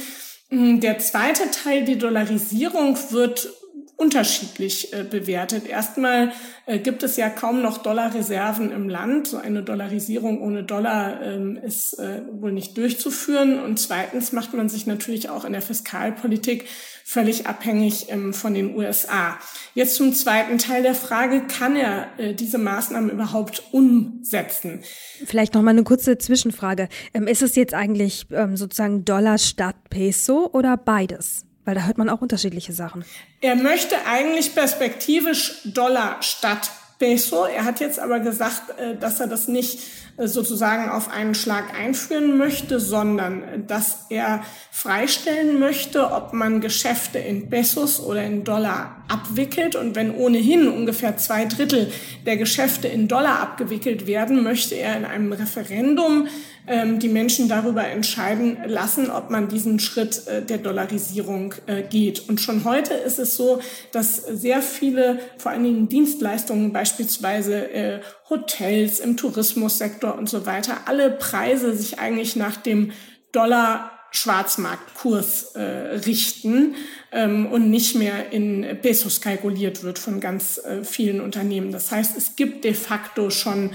[0.52, 3.48] Der zweite Teil, die Dollarisierung, wird
[3.96, 5.66] unterschiedlich äh, bewertet.
[5.66, 6.32] Erstmal
[6.66, 9.26] äh, gibt es ja kaum noch Dollarreserven im Land.
[9.26, 13.58] So eine Dollarisierung ohne Dollar ähm, ist äh, wohl nicht durchzuführen.
[13.58, 16.66] Und zweitens macht man sich natürlich auch in der Fiskalpolitik
[17.04, 19.38] völlig abhängig ähm, von den USA.
[19.74, 24.80] Jetzt zum zweiten Teil der Frage, kann er äh, diese Maßnahmen überhaupt umsetzen?
[25.24, 26.88] Vielleicht noch mal eine kurze Zwischenfrage.
[27.14, 31.45] Ähm, ist es jetzt eigentlich ähm, sozusagen Dollar statt Peso oder beides?
[31.66, 33.04] Weil da hört man auch unterschiedliche Sachen.
[33.42, 37.44] Er möchte eigentlich perspektivisch Dollar statt Peso.
[37.44, 39.80] Er hat jetzt aber gesagt, äh, dass er das nicht
[40.16, 46.60] äh, sozusagen auf einen Schlag einführen möchte, sondern äh, dass er freistellen möchte, ob man
[46.60, 49.76] Geschäfte in Pesos oder in Dollar abwickelt.
[49.76, 51.90] Und wenn ohnehin ungefähr zwei Drittel
[52.24, 56.28] der Geschäfte in Dollar abgewickelt werden, möchte er in einem Referendum
[56.66, 62.28] ähm, die Menschen darüber entscheiden lassen, ob man diesen Schritt äh, der Dollarisierung äh, geht.
[62.28, 63.60] Und schon heute ist es so,
[63.92, 70.78] dass sehr viele, vor allen Dingen Dienstleistungen, beispielsweise äh, Hotels im Tourismussektor und so weiter,
[70.86, 72.92] alle Preise sich eigentlich nach dem
[73.32, 75.60] Dollar Schwarzmarktkurs äh,
[76.06, 76.74] richten
[77.12, 81.72] ähm, und nicht mehr in Pesos kalkuliert wird von ganz äh, vielen Unternehmen.
[81.72, 83.72] Das heißt, es gibt de facto schon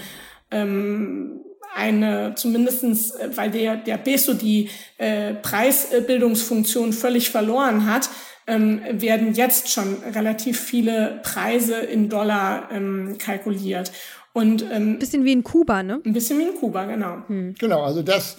[0.50, 1.42] ähm,
[1.76, 8.10] eine zumindestens, äh, weil der, der Peso die äh, Preisbildungsfunktion völlig verloren hat,
[8.48, 13.92] ähm, werden jetzt schon relativ viele Preise in Dollar ähm, kalkuliert.
[14.34, 16.02] Und ähm, bisschen wie in Kuba, ne?
[16.06, 17.18] Ein bisschen wie in Kuba, genau.
[17.28, 17.54] Hm.
[17.60, 18.38] Genau, also das,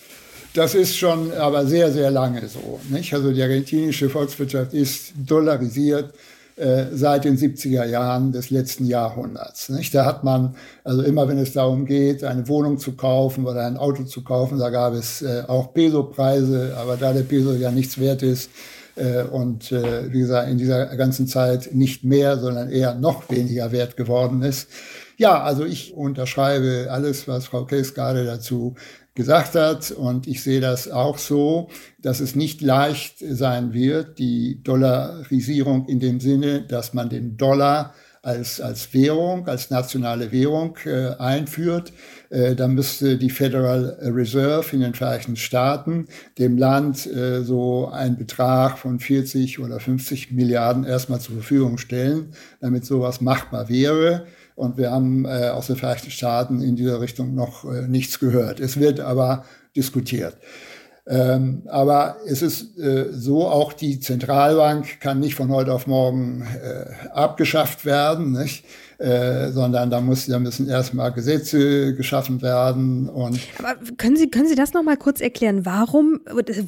[0.55, 2.81] das ist schon aber sehr, sehr lange so.
[2.91, 3.13] Nicht?
[3.15, 6.13] Also die argentinische Volkswirtschaft ist dollarisiert
[6.57, 9.71] äh, seit den 70er Jahren des letzten Jahrhunderts.
[9.71, 9.95] Nicht?
[9.95, 13.77] Da hat man, also immer wenn es darum geht, eine Wohnung zu kaufen oder ein
[13.77, 17.99] Auto zu kaufen, da gab es äh, auch Peso-Preise, aber da der Peso ja nichts
[17.99, 18.51] wert ist,
[18.97, 23.73] äh, und äh, wie gesagt, in dieser ganzen Zeit nicht mehr, sondern eher noch weniger
[23.73, 24.69] wert geworden ist.
[25.17, 28.75] Ja, also ich unterschreibe alles, was Frau Kess gerade dazu
[29.15, 29.91] gesagt hat.
[29.91, 31.69] Und ich sehe das auch so,
[32.01, 37.95] dass es nicht leicht sein wird, die Dollarisierung in dem Sinne, dass man den Dollar
[38.23, 41.93] als, als Währung, als nationale Währung äh, einführt.
[42.31, 46.07] Äh, dann müsste die Federal Reserve in den Vereinigten Staaten
[46.39, 52.33] dem Land äh, so einen Betrag von 40 oder 50 Milliarden erstmal zur Verfügung stellen,
[52.61, 54.27] damit sowas machbar wäre.
[54.55, 58.61] Und wir haben äh, aus den Vereinigten Staaten in dieser Richtung noch äh, nichts gehört.
[58.61, 59.45] Es wird aber
[59.77, 60.37] diskutiert.
[61.05, 66.43] Ähm, aber es ist äh, so, auch die Zentralbank kann nicht von heute auf morgen
[66.43, 68.65] äh, abgeschafft werden, nicht?
[68.99, 73.09] Äh, sondern da, muss, da müssen erstmal Gesetze geschaffen werden.
[73.09, 75.67] Und aber können Sie, können Sie das noch mal kurz erklären?
[75.67, 76.21] Warum,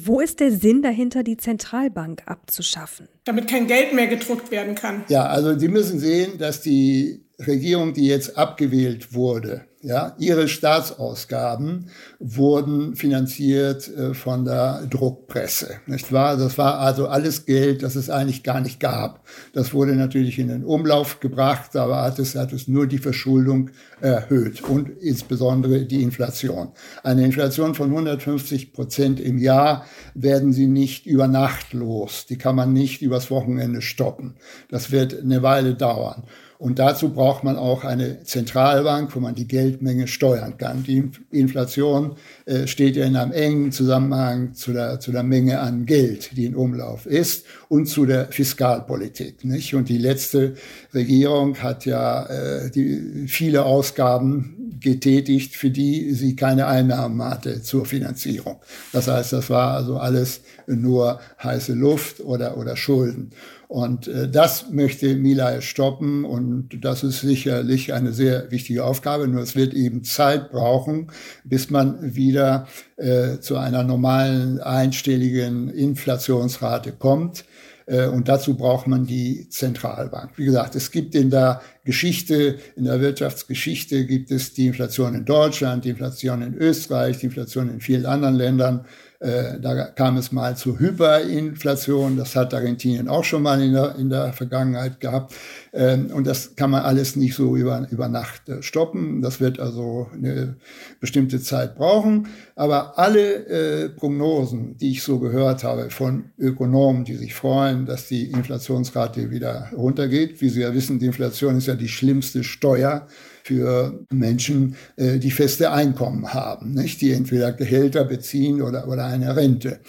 [0.03, 3.07] wo ist der Sinn dahinter, die Zentralbank abzuschaffen?
[3.23, 5.05] Damit kein Geld mehr gedruckt werden kann.
[5.07, 11.89] Ja, also Sie müssen sehen, dass die Regierung, die jetzt abgewählt wurde, ja, ihre Staatsausgaben
[12.17, 16.37] wurden finanziert äh, von der Druckpresse, nicht wahr?
[16.37, 19.27] Das war also alles Geld, das es eigentlich gar nicht gab.
[19.53, 23.69] Das wurde natürlich in den Umlauf gebracht, aber hat es, hat es nur die Verschuldung
[24.01, 26.69] erhöht und insbesondere die Inflation.
[27.03, 32.25] Eine Inflation von 150 Prozent im Jahr werden sie nicht über Nacht los.
[32.27, 34.35] Die kann man nicht übers Wochenende stoppen.
[34.69, 36.23] Das wird eine Weile dauern.
[36.57, 40.83] Und dazu braucht man auch eine Zentralbank, wo man die Geldmenge steuern kann.
[40.83, 45.87] Die Inflation äh, steht ja in einem engen Zusammenhang zu der, zu der Menge an
[45.87, 49.43] Geld, die in Umlauf ist, und zu der Fiskalpolitik.
[49.43, 49.73] Nicht?
[49.73, 50.53] Und die letzte
[50.93, 57.85] Regierung hat ja äh, die, viele Ausgaben getätigt, für die sie keine Einnahmen hatte zur
[57.85, 58.57] Finanzierung.
[58.93, 63.31] Das heißt, das war also alles nur heiße Luft oder, oder Schulden.
[63.67, 69.27] Und äh, das möchte Milay stoppen und das ist sicherlich eine sehr wichtige Aufgabe.
[69.27, 71.11] Nur es wird eben Zeit brauchen,
[71.43, 77.45] bis man wieder äh, zu einer normalen einstelligen Inflationsrate kommt.
[77.87, 80.37] Äh, und dazu braucht man die Zentralbank.
[80.37, 85.25] Wie gesagt, es gibt in der Geschichte, in der Wirtschaftsgeschichte gibt es die Inflation in
[85.25, 88.85] Deutschland, die Inflation in Österreich, die Inflation in vielen anderen Ländern.
[89.19, 92.17] Äh, da kam es mal zu Hyperinflation.
[92.17, 95.33] Das hat Argentinien auch schon mal in der, in der Vergangenheit gehabt.
[95.73, 99.21] Ähm, und das kann man alles nicht so über, über Nacht äh, stoppen.
[99.21, 100.55] Das wird also eine
[100.99, 102.27] bestimmte Zeit brauchen.
[102.55, 108.07] Aber alle äh, Prognosen, die ich so gehört habe von Ökonomen, die sich freuen, dass
[108.07, 110.41] die Inflationsrate wieder runtergeht.
[110.41, 113.07] Wie Sie ja wissen, die Inflation ist ja die schlimmste Steuer
[113.45, 116.99] für Menschen, äh, die feste Einkommen haben, nicht?
[116.99, 119.81] die entweder Gehälter beziehen oder, oder eine Rente.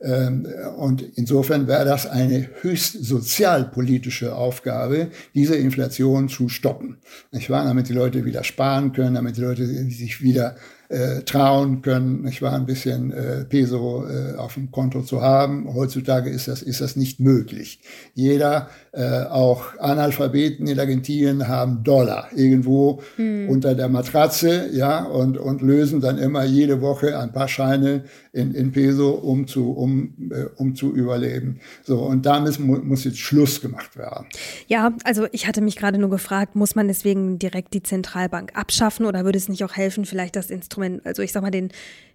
[0.00, 6.98] Ähm, und insofern wäre das eine höchst sozialpolitische Aufgabe, diese Inflation zu stoppen.
[7.32, 7.64] Nicht wahr?
[7.64, 10.54] Damit die Leute wieder sparen können, damit die Leute sich wieder
[10.92, 15.72] äh, trauen können, nicht wahr, ein bisschen äh, Peso äh, auf dem Konto zu haben.
[15.74, 17.80] Heutzutage ist das, ist das nicht möglich.
[18.14, 23.48] Jeder, äh, auch Analphabeten in Argentinien, haben Dollar irgendwo hm.
[23.48, 28.54] unter der Matratze, ja, und, und lösen dann immer jede Woche ein paar Scheine in,
[28.54, 31.60] in Peso, um zu, um, äh, um zu überleben.
[31.84, 34.26] So, und damit mu muss jetzt Schluss gemacht werden.
[34.66, 39.06] Ja, also ich hatte mich gerade nur gefragt, muss man deswegen direkt die Zentralbank abschaffen
[39.06, 41.70] oder würde es nicht auch helfen, vielleicht das Instrument Instrument, also ich sag mal, den,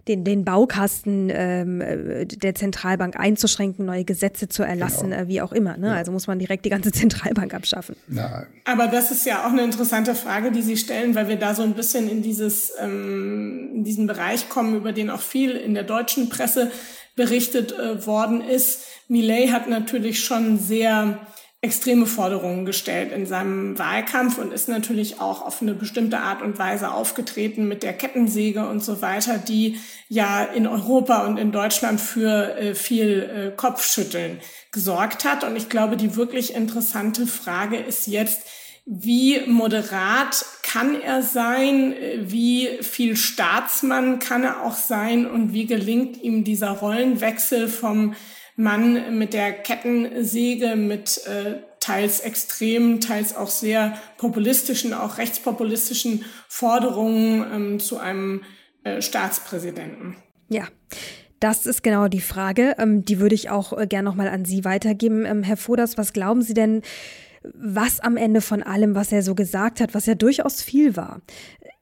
[0.06, 5.22] den, den Baukasten ähm, äh, der Zentralbank einzuschränken, neue Gesetze zu erlassen, genau.
[5.22, 5.76] äh, wie auch immer.
[5.76, 5.88] Ne?
[5.88, 5.94] Ja.
[5.94, 7.96] Also muss man direkt die ganze Zentralbank abschaffen.
[8.08, 8.46] Nein.
[8.64, 11.62] Aber das ist ja auch eine interessante Frage, die Sie stellen, weil wir da so
[11.62, 15.84] ein bisschen in dieses ähm, in diesen Bereich kommen, über den auch viel in der
[15.84, 16.70] deutschen Presse
[17.16, 18.84] berichtet äh, worden ist.
[19.08, 21.18] Millet hat natürlich schon sehr
[21.60, 26.56] extreme Forderungen gestellt in seinem Wahlkampf und ist natürlich auch auf eine bestimmte Art und
[26.56, 32.00] Weise aufgetreten mit der Kettensäge und so weiter, die ja in Europa und in Deutschland
[32.00, 34.38] für äh, viel äh, Kopfschütteln
[34.70, 35.42] gesorgt hat.
[35.42, 38.42] Und ich glaube, die wirklich interessante Frage ist jetzt,
[38.90, 41.94] wie moderat kann er sein?
[42.20, 45.26] Wie viel Staatsmann kann er auch sein?
[45.26, 48.14] Und wie gelingt ihm dieser Rollenwechsel vom
[48.56, 57.46] Mann mit der Kettensäge, mit äh, teils extremen, teils auch sehr populistischen, auch rechtspopulistischen Forderungen
[57.52, 58.42] ähm, zu einem
[58.84, 60.16] äh, Staatspräsidenten.
[60.48, 60.66] Ja.
[61.40, 62.74] Das ist genau die Frage.
[62.78, 65.24] Ähm, die würde ich auch äh, gerne nochmal an Sie weitergeben.
[65.24, 66.82] Ähm, Herr Foders, was glauben Sie denn,
[67.42, 71.22] was am Ende von allem, was er so gesagt hat, was ja durchaus viel war,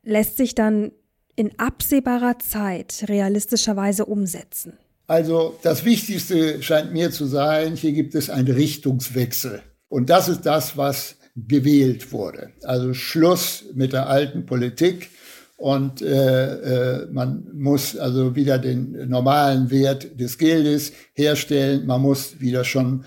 [0.02, 0.92] lässt sich dann
[1.34, 4.74] in absehbarer Zeit realistischerweise umsetzen?
[5.06, 9.62] Also das Wichtigste scheint mir zu sein, hier gibt es einen Richtungswechsel.
[9.88, 12.50] Und das ist das, was gewählt wurde.
[12.64, 15.10] Also Schluss mit der alten Politik
[15.56, 21.86] und äh, äh, man muss also wieder den normalen Wert des Geldes herstellen.
[21.86, 23.04] Man muss, wie das schon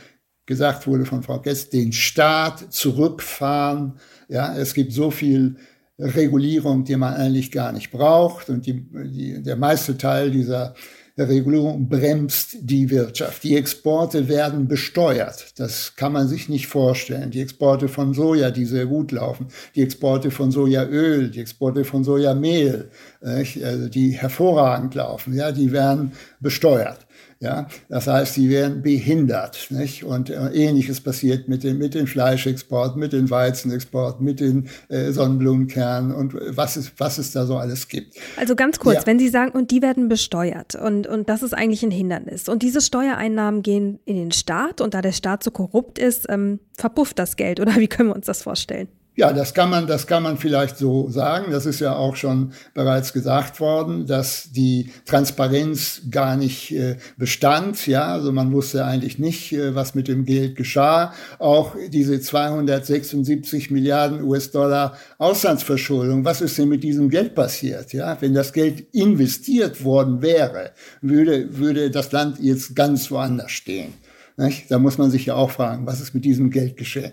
[0.50, 3.94] gesagt wurde von Frau Getz, den Staat zurückfahren.
[4.30, 5.58] Ja, es gibt so viel
[6.00, 10.74] Regulierung, die man eigentlich gar nicht braucht und die, die, der meiste Teil dieser
[11.20, 13.44] Regulierung bremst die Wirtschaft.
[13.44, 15.60] Die Exporte werden besteuert.
[15.60, 17.30] Das kann man sich nicht vorstellen.
[17.30, 22.04] Die Exporte von Soja, die sehr gut laufen, die Exporte von Sojaöl, die Exporte von
[22.04, 22.90] Sojamehl,
[23.22, 27.06] also die hervorragend laufen, ja, die werden besteuert.
[27.42, 29.68] Ja, das heißt, sie werden behindert.
[29.70, 30.04] Nicht?
[30.04, 35.12] Und äh, ähnliches passiert mit den, mit den Fleischexporten, mit den Weizenexporten, mit den äh,
[35.12, 38.18] Sonnenblumenkernen und was es, was es da so alles gibt.
[38.36, 39.06] Also ganz kurz, ja.
[39.06, 42.50] wenn Sie sagen, und die werden besteuert und, und das ist eigentlich ein Hindernis.
[42.50, 46.60] Und diese Steuereinnahmen gehen in den Staat und da der Staat so korrupt ist, ähm,
[46.78, 48.90] verpufft das Geld oder wie können wir uns das vorstellen?
[49.20, 51.52] Ja, das kann man, das kann man vielleicht so sagen.
[51.52, 57.86] Das ist ja auch schon bereits gesagt worden, dass die Transparenz gar nicht äh, bestand.
[57.86, 61.14] Ja, also man wusste eigentlich nicht, äh, was mit dem Geld geschah.
[61.38, 66.24] Auch diese 276 Milliarden US-Dollar Auslandsverschuldung.
[66.24, 67.92] Was ist denn mit diesem Geld passiert?
[67.92, 73.96] Ja, wenn das Geld investiert worden wäre, würde, würde das Land jetzt ganz woanders stehen.
[74.38, 74.72] Nicht?
[74.72, 77.12] Da muss man sich ja auch fragen, was ist mit diesem Geld geschehen?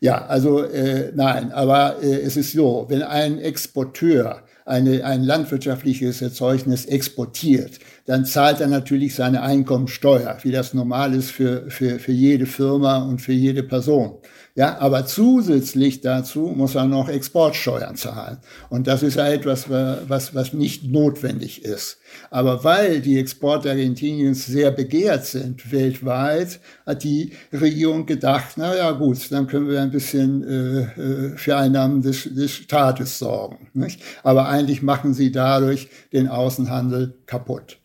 [0.00, 6.20] Ja, also äh, nein, aber äh, es ist so, wenn ein Exporteur eine, ein landwirtschaftliches
[6.22, 12.12] Erzeugnis exportiert, dann zahlt er natürlich seine Einkommensteuer, wie das normal ist für, für, für
[12.12, 14.18] jede Firma und für jede Person.
[14.54, 18.38] Ja, aber zusätzlich dazu muss er noch Exportsteuern zahlen.
[18.70, 21.98] Und das ist ja etwas, was, was nicht notwendig ist.
[22.30, 28.92] Aber weil die Exporte Argentiniens sehr begehrt sind weltweit, hat die Regierung gedacht, na ja
[28.92, 33.68] gut, dann können wir ein bisschen äh, äh für Einnahmen des, des Staates sorgen.
[33.74, 34.00] Nicht?
[34.22, 37.78] Aber eigentlich machen sie dadurch den Außenhandel kaputt.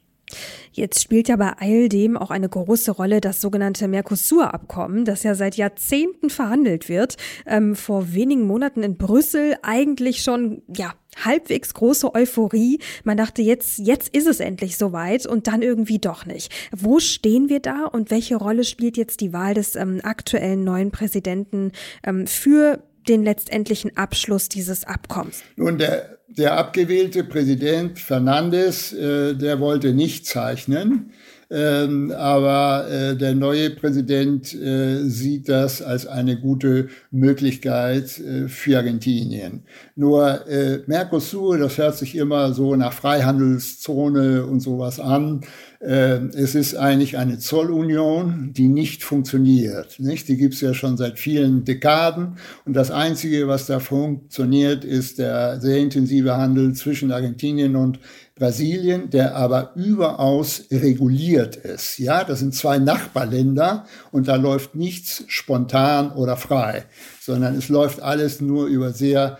[0.71, 5.35] Jetzt spielt ja bei all dem auch eine große Rolle das sogenannte Mercosur-Abkommen, das ja
[5.35, 7.17] seit Jahrzehnten verhandelt wird.
[7.45, 12.79] Ähm, vor wenigen Monaten in Brüssel eigentlich schon, ja, halbwegs große Euphorie.
[13.03, 16.51] Man dachte, jetzt, jetzt ist es endlich soweit und dann irgendwie doch nicht.
[16.71, 20.91] Wo stehen wir da und welche Rolle spielt jetzt die Wahl des ähm, aktuellen neuen
[20.91, 21.71] Präsidenten
[22.03, 25.43] ähm, für den letztendlichen Abschluss dieses Abkommens?
[25.55, 31.11] Nun, der, der abgewählte Präsident Fernandes, äh, der wollte nicht zeichnen.
[31.53, 38.77] Ähm, aber äh, der neue Präsident äh, sieht das als eine gute Möglichkeit äh, für
[38.77, 39.65] Argentinien.
[39.97, 45.41] Nur äh, Mercosur, das hört sich immer so nach Freihandelszone und sowas an.
[45.81, 49.99] Äh, es ist eigentlich eine Zollunion, die nicht funktioniert.
[49.99, 50.27] Nicht?
[50.27, 52.37] Die gibt es ja schon seit vielen Dekaden.
[52.65, 57.99] Und das Einzige, was da funktioniert, ist der sehr intensive Handel zwischen Argentinien und
[58.35, 61.97] Brasilien, der aber überaus reguliert ist.
[61.97, 66.85] Ja, das sind zwei Nachbarländer und da läuft nichts spontan oder frei,
[67.19, 69.37] sondern es läuft alles nur über sehr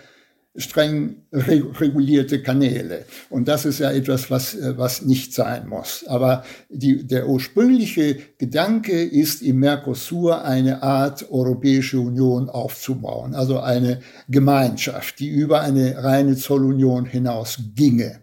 [0.56, 3.06] streng regulierte Kanäle.
[3.30, 6.04] Und das ist ja etwas, was, äh, was nicht sein muss.
[6.08, 14.02] Aber die, der ursprüngliche Gedanke ist, im Mercosur eine Art Europäische Union aufzubauen, also eine
[14.28, 18.20] Gemeinschaft, die über eine reine Zollunion hinaus ginge.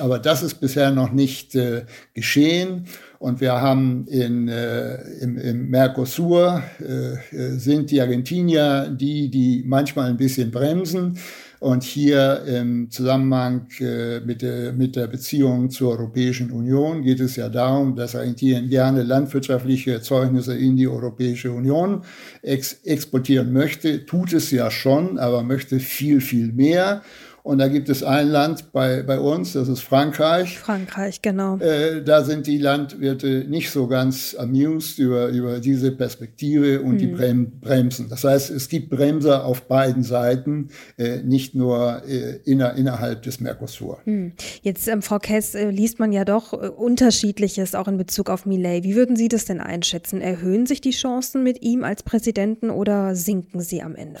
[0.00, 2.86] Aber das ist bisher noch nicht äh, geschehen.
[3.18, 10.10] Und wir haben in, äh, im, im Mercosur äh, sind die Argentinier die, die manchmal
[10.10, 11.18] ein bisschen bremsen.
[11.58, 17.36] Und hier im Zusammenhang äh, mit, der, mit der Beziehung zur Europäischen Union geht es
[17.36, 22.02] ja darum, dass Argentinien gerne landwirtschaftliche Erzeugnisse in die Europäische Union
[22.42, 24.04] ex exportieren möchte.
[24.04, 27.02] Tut es ja schon, aber möchte viel, viel mehr.
[27.46, 30.58] Und da gibt es ein Land bei, bei uns, das ist Frankreich.
[30.58, 31.58] Frankreich, genau.
[31.58, 36.98] Äh, da sind die Landwirte nicht so ganz amused über, über diese Perspektive und hm.
[36.98, 38.08] die Brem Bremsen.
[38.08, 43.38] Das heißt, es gibt Bremser auf beiden Seiten, äh, nicht nur äh, inner, innerhalb des
[43.38, 44.00] Mercosur.
[44.02, 44.32] Hm.
[44.62, 48.44] Jetzt, ähm, Frau Kess, äh, liest man ja doch äh, Unterschiedliches auch in Bezug auf
[48.44, 48.82] Millet.
[48.82, 50.20] Wie würden Sie das denn einschätzen?
[50.20, 54.18] Erhöhen sich die Chancen mit ihm als Präsidenten oder sinken sie am Ende?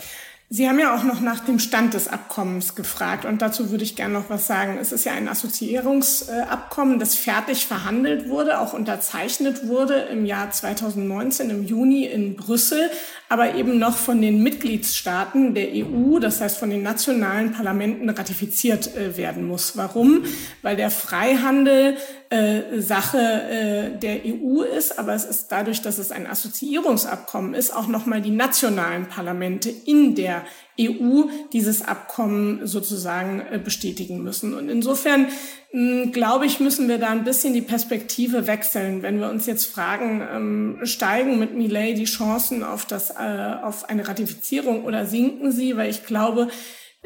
[0.48, 3.96] Sie haben ja auch noch nach dem Stand des Abkommens gefragt und dazu würde ich
[3.96, 4.78] gerne noch was sagen.
[4.80, 11.50] Es ist ja ein Assoziierungsabkommen, das fertig verhandelt wurde, auch unterzeichnet wurde im Jahr 2019
[11.50, 12.92] im Juni in Brüssel,
[13.28, 18.94] aber eben noch von den Mitgliedstaaten der EU, das heißt von den nationalen Parlamenten ratifiziert
[18.94, 19.76] äh, werden muss.
[19.76, 20.26] Warum?
[20.62, 21.96] Weil der Freihandel
[22.30, 27.74] äh, Sache äh, der EU ist, aber es ist dadurch, dass es ein Assoziierungsabkommen ist,
[27.74, 30.44] auch nochmal die nationalen Parlamente in der
[30.80, 34.54] EU dieses Abkommen sozusagen äh, bestätigen müssen.
[34.54, 35.28] Und insofern
[35.70, 39.02] hm, glaube ich, müssen wir da ein bisschen die Perspektive wechseln.
[39.02, 43.88] Wenn wir uns jetzt fragen, ähm, steigen mit Millet die Chancen auf, das, äh, auf
[43.88, 45.76] eine Ratifizierung oder sinken sie?
[45.76, 46.48] Weil ich glaube,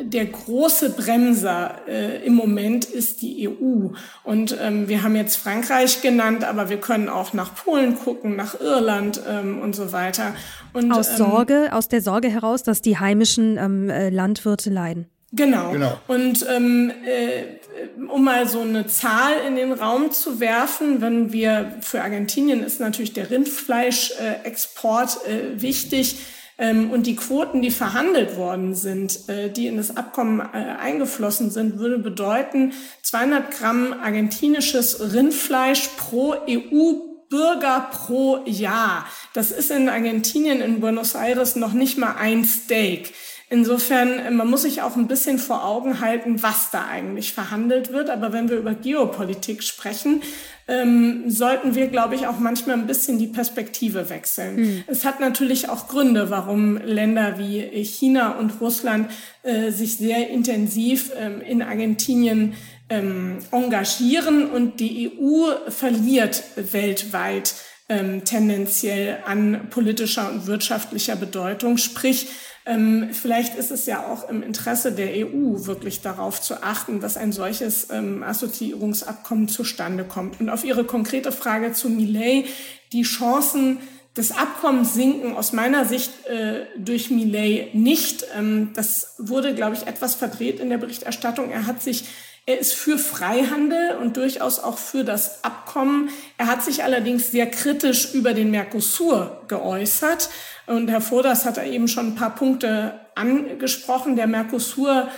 [0.03, 3.89] der große Bremser äh, im Moment ist die EU.
[4.25, 8.59] Und ähm, wir haben jetzt Frankreich genannt, aber wir können auch nach Polen gucken, nach
[8.61, 10.35] Irland ähm, und so weiter.
[10.73, 15.07] Und, aus ähm, Sorge, aus der Sorge heraus, dass die heimischen ähm, äh, Landwirte leiden.
[15.33, 15.71] Genau.
[15.71, 15.99] genau.
[16.09, 17.45] Und ähm, äh,
[18.09, 22.81] um mal so eine Zahl in den Raum zu werfen, wenn wir für Argentinien ist
[22.81, 29.67] natürlich der Rindfleischexport äh, wichtig ähm, und die Quoten, die verhandelt worden sind, äh, die
[29.67, 37.89] in das Abkommen äh, eingeflossen sind, würde bedeuten 200 Gramm argentinisches Rindfleisch pro EU Bürger
[37.93, 39.07] pro Jahr.
[39.33, 43.15] Das ist in Argentinien, in Buenos Aires noch nicht mal ein Steak.
[43.53, 47.93] Insofern, äh, man muss sich auch ein bisschen vor Augen halten, was da eigentlich verhandelt
[47.93, 48.09] wird.
[48.09, 50.23] Aber wenn wir über Geopolitik sprechen,
[50.69, 54.57] ähm, sollten wir, glaube ich, auch manchmal ein bisschen die Perspektive wechseln.
[54.57, 54.85] Mhm.
[54.87, 59.11] Es hat natürlich auch Gründe, warum Länder wie China und Russland
[59.43, 62.55] äh, sich sehr intensiv ähm, in Argentinien
[62.89, 67.55] ähm, engagieren und die EU verliert weltweit
[67.89, 71.79] ähm, tendenziell an politischer und wirtschaftlicher Bedeutung.
[71.79, 72.29] Sprich,
[72.67, 77.17] ähm, vielleicht ist es ja auch im Interesse der EU, wirklich darauf zu achten, dass
[77.17, 80.41] ein solches ähm, Assoziierungsabkommen zustande kommt.
[80.41, 82.47] Und auf Ihre konkrete Frage zu Millet,
[82.93, 83.79] die Chancen
[84.17, 88.27] des Abkommens sinken aus meiner Sicht äh, durch Millet nicht.
[88.37, 91.51] Ähm, das wurde, glaube ich, etwas verdreht in der Berichterstattung.
[91.51, 92.05] Er hat sich
[92.51, 96.11] er ist für Freihandel und durchaus auch für das Abkommen.
[96.37, 100.31] Er hat sich allerdings sehr kritisch über den Mercosur geäußert.
[100.67, 104.17] Und Herr Voders hat da eben schon ein paar Punkte angesprochen.
[104.17, 105.09] Der Mercosur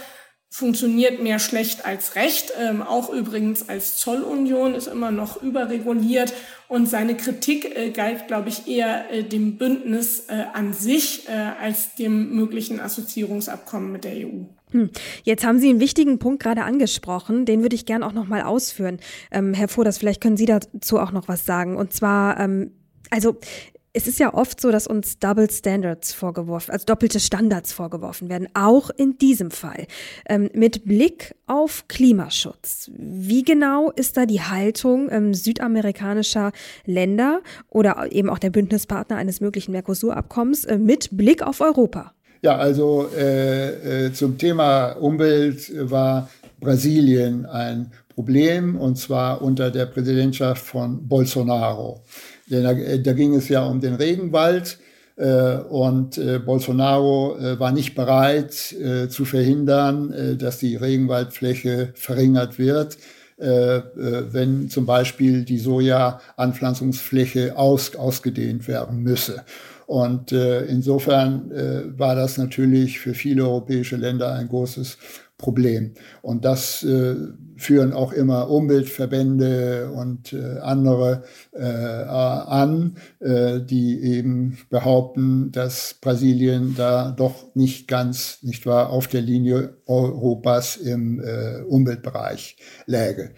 [0.50, 2.52] funktioniert mehr schlecht als recht.
[2.60, 6.34] Ähm, auch übrigens als Zollunion ist immer noch überreguliert.
[6.68, 11.32] Und seine Kritik äh, galt, glaube ich, eher äh, dem Bündnis äh, an sich äh,
[11.32, 14.44] als dem möglichen Assoziierungsabkommen mit der EU.
[14.72, 14.90] Hm.
[15.22, 18.42] Jetzt haben Sie einen wichtigen Punkt gerade angesprochen, den würde ich gern auch noch mal
[18.42, 18.98] ausführen.
[19.30, 21.76] Ähm, Herr Voders, vielleicht können Sie dazu auch noch was sagen.
[21.76, 22.72] Und zwar, ähm,
[23.10, 23.36] also
[23.94, 28.48] es ist ja oft so, dass uns Double Standards vorgeworfen, also doppelte Standards vorgeworfen werden,
[28.54, 29.86] auch in diesem Fall.
[30.26, 32.90] Ähm, mit Blick auf Klimaschutz.
[32.96, 36.52] Wie genau ist da die Haltung ähm, südamerikanischer
[36.86, 42.14] Länder oder eben auch der Bündnispartner eines möglichen Mercosur-Abkommens äh, mit Blick auf Europa?
[42.44, 46.28] Ja, also äh, äh, zum Thema Umwelt war
[46.58, 52.02] Brasilien ein Problem und zwar unter der Präsidentschaft von Bolsonaro.
[52.50, 54.78] Denn da, äh, da ging es ja um den Regenwald
[55.14, 61.92] äh, und äh, Bolsonaro äh, war nicht bereit äh, zu verhindern, äh, dass die Regenwaldfläche
[61.94, 62.98] verringert wird,
[63.38, 69.42] wenn zum Beispiel die Soja-Anpflanzungsfläche aus, ausgedehnt werden müsse.
[69.86, 74.98] Und äh, insofern äh, war das natürlich für viele europäische Länder ein großes
[75.38, 75.92] Problem.
[76.22, 77.16] Und das äh,
[77.62, 86.74] führen auch immer Umweltverbände und äh, andere äh, an, äh, die eben behaupten, dass Brasilien
[86.76, 92.56] da doch nicht ganz, nicht wahr, auf der Linie Europas im äh, Umweltbereich
[92.86, 93.30] läge.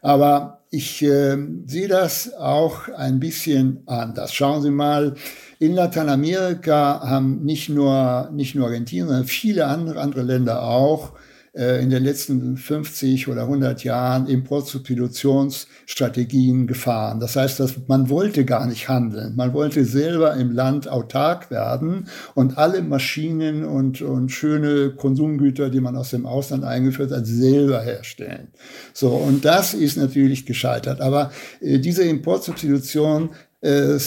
[0.00, 4.32] Aber ich äh, sehe das auch ein bisschen anders.
[4.32, 5.14] Schauen Sie mal,
[5.58, 11.12] in Lateinamerika haben nicht nur, nicht nur Argentinien, sondern viele andere, andere Länder auch
[11.54, 17.20] in den letzten 50 oder 100 Jahren Importsubstitutionsstrategien gefahren.
[17.20, 19.36] Das heißt, dass man wollte gar nicht handeln.
[19.36, 25.80] Man wollte selber im Land autark werden und alle Maschinen und, und schöne Konsumgüter, die
[25.80, 28.48] man aus dem Ausland eingeführt hat, selber herstellen.
[28.94, 31.02] So, und das ist natürlich gescheitert.
[31.02, 33.28] Aber äh, diese Importsubstitution
[33.60, 33.98] äh,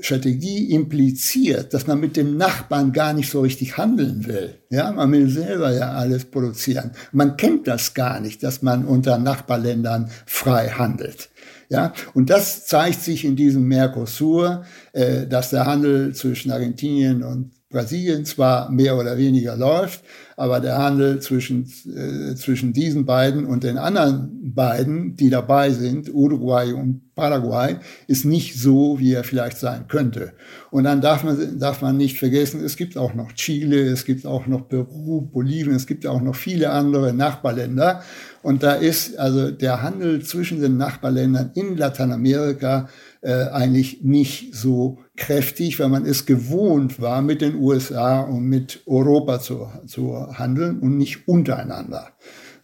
[0.00, 4.54] Strategie impliziert, dass man mit dem Nachbarn gar nicht so richtig handeln will.
[4.70, 6.92] Ja, man will selber ja alles produzieren.
[7.12, 11.30] Man kennt das gar nicht, dass man unter Nachbarländern frei handelt.
[11.70, 17.50] Ja, und das zeigt sich in diesem Mercosur, äh, dass der Handel zwischen Argentinien und
[17.70, 20.02] Brasilien zwar mehr oder weniger läuft,
[20.38, 26.12] aber der Handel zwischen, äh, zwischen diesen beiden und den anderen beiden, die dabei sind,
[26.14, 30.32] Uruguay und Paraguay, ist nicht so, wie er vielleicht sein könnte.
[30.70, 34.24] Und dann darf man, darf man nicht vergessen, es gibt auch noch Chile, es gibt
[34.24, 38.02] auch noch Peru, Bolivien, es gibt auch noch viele andere Nachbarländer.
[38.42, 42.88] Und da ist also der Handel zwischen den Nachbarländern in Lateinamerika
[43.20, 48.80] äh, eigentlich nicht so kräftig, weil man es gewohnt war, mit den USA und mit
[48.86, 52.12] Europa zu, zu handeln und nicht untereinander.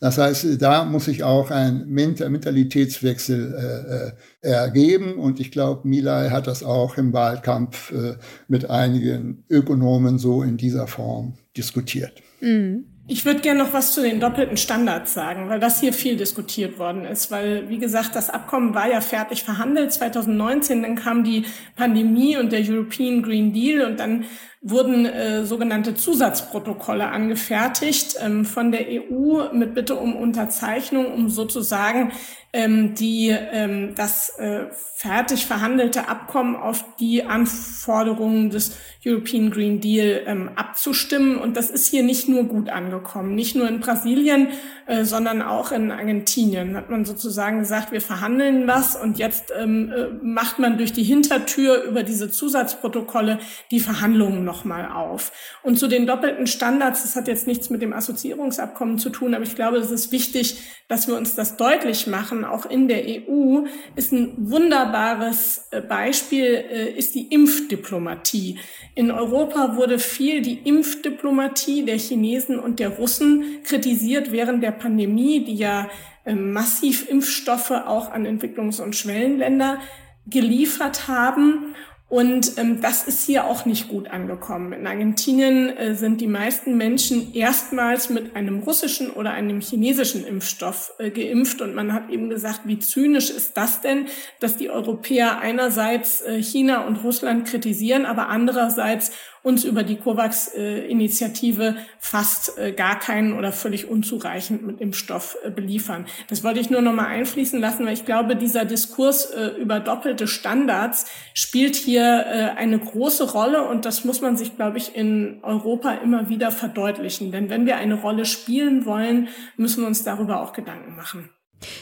[0.00, 5.14] Das heißt, da muss sich auch ein Mentalitätswechsel äh, äh, ergeben.
[5.14, 10.56] Und ich glaube, Milay hat das auch im Wahlkampf äh, mit einigen Ökonomen so in
[10.56, 12.22] dieser Form diskutiert.
[12.40, 12.84] Mhm.
[13.06, 16.78] Ich würde gerne noch was zu den doppelten Standards sagen, weil das hier viel diskutiert
[16.78, 17.30] worden ist.
[17.30, 21.44] Weil, wie gesagt, das Abkommen war ja fertig verhandelt 2019, dann kam die
[21.76, 24.24] Pandemie und der European Green Deal und dann
[24.66, 32.12] wurden äh, sogenannte Zusatzprotokolle angefertigt ähm, von der EU mit Bitte um Unterzeichnung, um sozusagen
[32.54, 40.22] ähm, die ähm, das äh, fertig verhandelte Abkommen auf die Anforderungen des European Green Deal
[40.24, 41.36] ähm, abzustimmen.
[41.36, 44.48] Und das ist hier nicht nur gut angekommen, nicht nur in Brasilien,
[44.86, 46.76] äh, sondern auch in Argentinien.
[46.76, 51.02] Hat man sozusagen gesagt, wir verhandeln was und jetzt ähm, äh, macht man durch die
[51.02, 53.40] Hintertür über diese Zusatzprotokolle
[53.72, 55.32] die Verhandlungen nochmal auf.
[55.62, 59.42] Und zu den doppelten Standards, das hat jetzt nichts mit dem Assoziierungsabkommen zu tun, aber
[59.42, 63.64] ich glaube, es ist wichtig, dass wir uns das deutlich machen, auch in der EU,
[63.96, 68.58] ist ein wunderbares äh, Beispiel, äh, ist die Impfdiplomatie.
[68.94, 75.44] In Europa wurde viel die Impfdiplomatie der Chinesen und der Russen kritisiert während der Pandemie,
[75.44, 75.88] die ja
[76.24, 79.78] ähm, massiv Impfstoffe auch an Entwicklungs- und Schwellenländer
[80.26, 81.74] geliefert haben.
[82.08, 84.72] Und ähm, das ist hier auch nicht gut angekommen.
[84.72, 90.92] In Argentinien äh, sind die meisten Menschen erstmals mit einem russischen oder einem chinesischen Impfstoff
[90.98, 91.62] äh, geimpft.
[91.62, 94.06] Und man hat eben gesagt, wie zynisch ist das denn,
[94.38, 99.10] dass die Europäer einerseits äh, China und Russland kritisieren, aber andererseits
[99.44, 106.06] uns über die COVAX-Initiative fast äh, gar keinen oder völlig unzureichend mit Impfstoff äh, beliefern.
[106.28, 109.80] Das wollte ich nur noch mal einfließen lassen, weil ich glaube, dieser Diskurs äh, über
[109.80, 115.40] doppelte Standards spielt hier eine große Rolle und das muss man sich, glaube ich, in
[115.42, 117.30] Europa immer wieder verdeutlichen.
[117.30, 121.28] Denn wenn wir eine Rolle spielen wollen, müssen wir uns darüber auch Gedanken machen.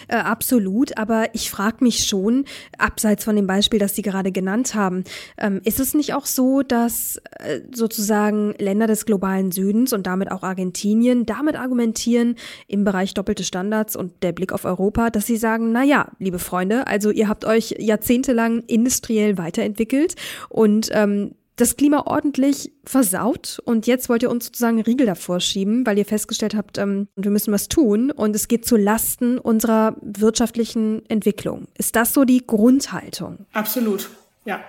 [0.09, 2.45] Äh, absolut, aber ich frage mich schon,
[2.79, 5.05] abseits von dem Beispiel, das Sie gerade genannt haben,
[5.39, 10.31] ähm, ist es nicht auch so, dass äh, sozusagen Länder des globalen Südens und damit
[10.31, 12.37] auch Argentinien damit argumentieren
[12.69, 16.39] im Bereich doppelte Standards und der Blick auf Europa, dass sie sagen, na ja, liebe
[16.39, 20.15] Freunde, also ihr habt euch jahrzehntelang industriell weiterentwickelt
[20.49, 21.33] und ähm,
[21.63, 26.05] das Klima ordentlich versaut und jetzt wollt ihr uns sozusagen Riegel davor schieben, weil ihr
[26.05, 31.69] festgestellt habt, ähm, wir müssen was tun und es geht zu Lasten unserer wirtschaftlichen Entwicklung.
[31.79, 33.47] Ist das so die Grundhaltung?
[33.53, 34.11] Absolut,
[34.45, 34.61] ja.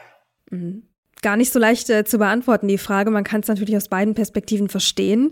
[0.51, 0.83] Mhm.
[1.23, 3.09] Gar nicht so leicht äh, zu beantworten, die Frage.
[3.09, 5.31] Man kann es natürlich aus beiden Perspektiven verstehen.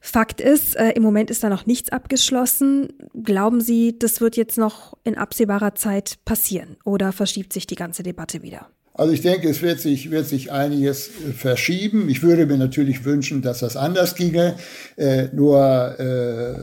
[0.00, 2.94] Fakt ist, äh, im Moment ist da noch nichts abgeschlossen.
[3.22, 8.02] Glauben Sie, das wird jetzt noch in absehbarer Zeit passieren oder verschiebt sich die ganze
[8.02, 8.70] Debatte wieder?
[8.94, 12.10] Also ich denke, es wird sich, wird sich einiges äh, verschieben.
[12.10, 14.56] Ich würde mir natürlich wünschen, dass das anders ginge.
[14.96, 16.54] Äh, nur äh,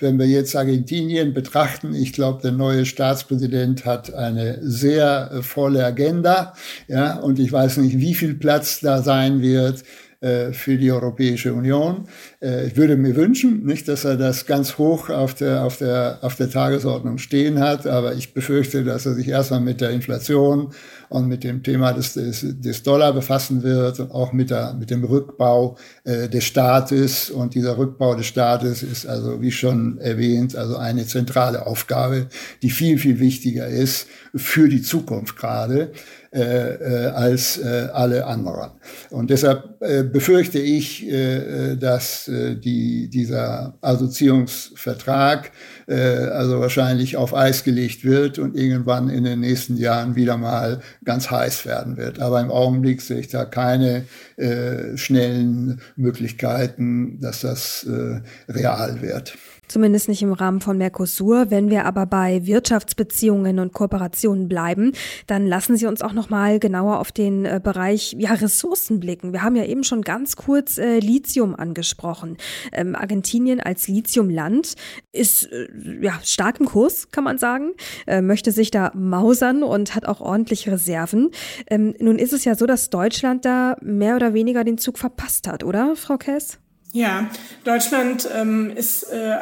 [0.00, 5.84] wenn wir jetzt Argentinien betrachten, ich glaube, der neue Staatspräsident hat eine sehr äh, volle
[5.84, 6.52] Agenda.
[6.88, 9.82] Ja, und ich weiß nicht, wie viel Platz da sein wird
[10.20, 12.08] äh, für die Europäische Union.
[12.42, 16.18] Äh, ich würde mir wünschen, nicht, dass er das ganz hoch auf der, auf der,
[16.22, 20.72] auf der Tagesordnung stehen hat, aber ich befürchte, dass er sich erstmal mit der Inflation
[21.08, 24.90] und mit dem Thema des, des, des Dollar befassen wird und auch mit, der, mit
[24.90, 27.30] dem Rückbau äh, des Staates.
[27.30, 32.26] Und dieser Rückbau des Staates ist also, wie schon erwähnt, also eine zentrale Aufgabe,
[32.62, 35.92] die viel, viel wichtiger ist für die Zukunft gerade
[36.30, 38.72] äh, äh, als äh, alle anderen.
[39.08, 45.52] Und deshalb äh, befürchte ich, äh, dass äh, die, dieser Assoziierungsvertrag
[45.86, 50.80] äh, also wahrscheinlich auf Eis gelegt wird und irgendwann in den nächsten Jahren wieder mal
[51.02, 52.20] ganz heiß werden wird.
[52.20, 54.04] Aber im Augenblick sehe ich da keine
[54.36, 58.20] äh, schnellen Möglichkeiten, dass das äh,
[58.52, 59.34] real wird.
[59.68, 61.50] Zumindest nicht im Rahmen von Mercosur.
[61.50, 64.92] Wenn wir aber bei Wirtschaftsbeziehungen und Kooperationen bleiben,
[65.26, 69.32] dann lassen Sie uns auch noch mal genauer auf den äh, Bereich ja, Ressourcen blicken.
[69.32, 72.36] Wir haben ja eben schon ganz kurz äh, Lithium angesprochen.
[72.72, 74.74] Ähm, Argentinien als Lithiumland
[75.12, 75.68] ist äh,
[76.00, 77.72] ja stark im Kurs, kann man sagen,
[78.06, 81.30] äh, möchte sich da mausern und hat auch ordentliche Reserven.
[81.68, 85.46] Ähm, nun ist es ja so, dass Deutschland da mehr oder weniger den Zug verpasst
[85.46, 86.58] hat, oder, Frau Kess?
[86.92, 87.28] Ja,
[87.64, 89.36] Deutschland ähm, ist äh,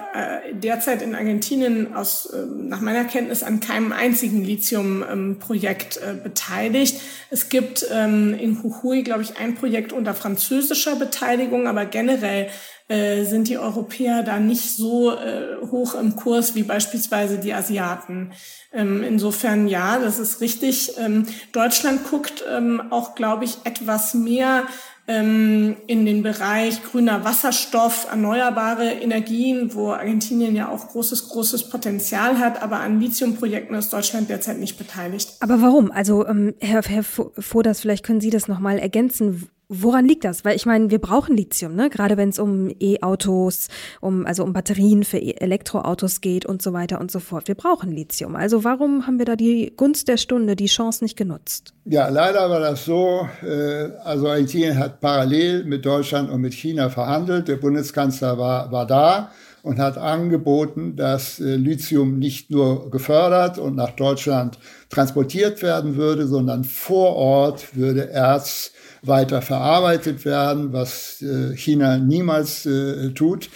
[0.53, 7.01] derzeit in Argentinien aus, äh, nach meiner Kenntnis an keinem einzigen Lithium-Projekt ähm, äh, beteiligt.
[7.31, 12.49] Es gibt ähm, in Jujuy, glaube ich, ein Projekt unter französischer Beteiligung, aber generell
[12.89, 18.33] äh, sind die Europäer da nicht so äh, hoch im Kurs wie beispielsweise die Asiaten.
[18.73, 20.93] Ähm, insofern ja, das ist richtig.
[20.99, 24.65] Ähm, Deutschland guckt ähm, auch, glaube ich, etwas mehr
[25.09, 32.39] ähm, in den Bereich grüner Wasserstoff, erneuerbare Energien, wo Argentinien ja auch großes, großes Potenzial
[32.39, 35.37] hat, aber an Lithiumprojekten ist Deutschland derzeit nicht beteiligt.
[35.41, 35.93] Aber warum?
[35.93, 39.49] Also ähm, Herr, Herr Voders, vielleicht können Sie das nochmal ergänzen.
[39.69, 40.45] Woran liegt das?
[40.45, 41.91] Weil ich meine, wir brauchen Lithium, ne?
[41.91, 43.67] Gerade wenn es um E-Autos,
[44.01, 47.49] um also um Batterien für e Elektroautos geht und so weiter und so fort.
[47.49, 48.37] Wir brauchen Lithium.
[48.37, 51.75] Also warum haben wir da die Gunst der Stunde, die Chance nicht genutzt?
[51.85, 53.29] Ja, leider war das so.
[53.43, 57.49] Äh, also Argentinien hat parallel mit Deutschland und mit China verhandelt.
[57.49, 63.75] Der Bundeskanzler war, war da und hat angeboten, dass äh, Lithium nicht nur gefördert und
[63.75, 64.61] nach Deutschland
[64.91, 68.71] transportiert werden würde, sondern vor Ort würde Erz
[69.07, 73.51] weiter verarbeitet werden, was äh, China niemals äh, tut.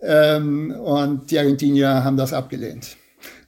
[0.00, 2.96] Ähm, und die Argentinier haben das abgelehnt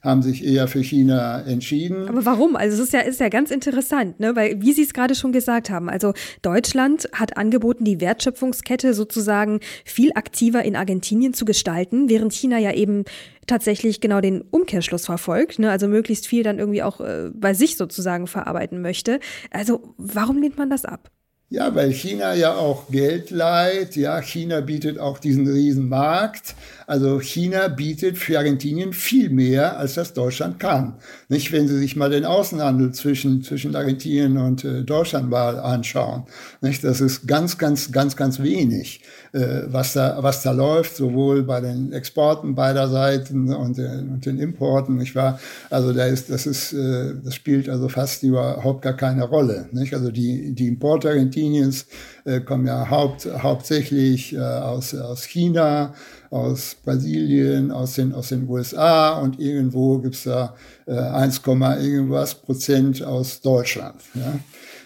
[0.05, 2.07] haben sich eher für China entschieden.
[2.07, 2.55] Aber warum?
[2.55, 4.35] Also es ist ja, ist ja ganz interessant, ne?
[4.35, 9.59] weil wie Sie es gerade schon gesagt haben, also Deutschland hat angeboten, die Wertschöpfungskette sozusagen
[9.83, 13.03] viel aktiver in Argentinien zu gestalten, während China ja eben
[13.47, 15.71] tatsächlich genau den Umkehrschluss verfolgt, ne?
[15.71, 19.19] also möglichst viel dann irgendwie auch äh, bei sich sozusagen verarbeiten möchte.
[19.51, 21.09] Also warum lehnt man das ab?
[21.49, 23.95] Ja, weil China ja auch Geld leiht.
[23.95, 26.55] Ja, China bietet auch diesen riesen Markt.
[26.87, 30.95] Also China bietet für Argentinien viel mehr, als das Deutschland kann.
[31.29, 36.23] Nicht, wenn Sie sich mal den Außenhandel zwischen, zwischen Argentinien und äh, Deutschland mal anschauen.
[36.61, 39.01] Nicht, das ist ganz, ganz, ganz, ganz wenig,
[39.33, 44.25] äh, was da, was da läuft, sowohl bei den Exporten beider Seiten und, äh, und
[44.25, 45.39] den Importen, nicht wahr?
[45.69, 49.93] Also da ist, das ist, äh, das spielt also fast überhaupt gar keine Rolle, nicht?
[49.93, 51.87] Also die, die Importe Argentiniens
[52.25, 55.93] äh, kommen ja haupt, hauptsächlich äh, aus, aus China,
[56.29, 60.55] aus Brasilien, aus den, aus den USA und irgendwo gibt's da
[60.87, 64.01] äh, 1, irgendwas Prozent aus Deutschland.
[64.15, 64.39] Ja?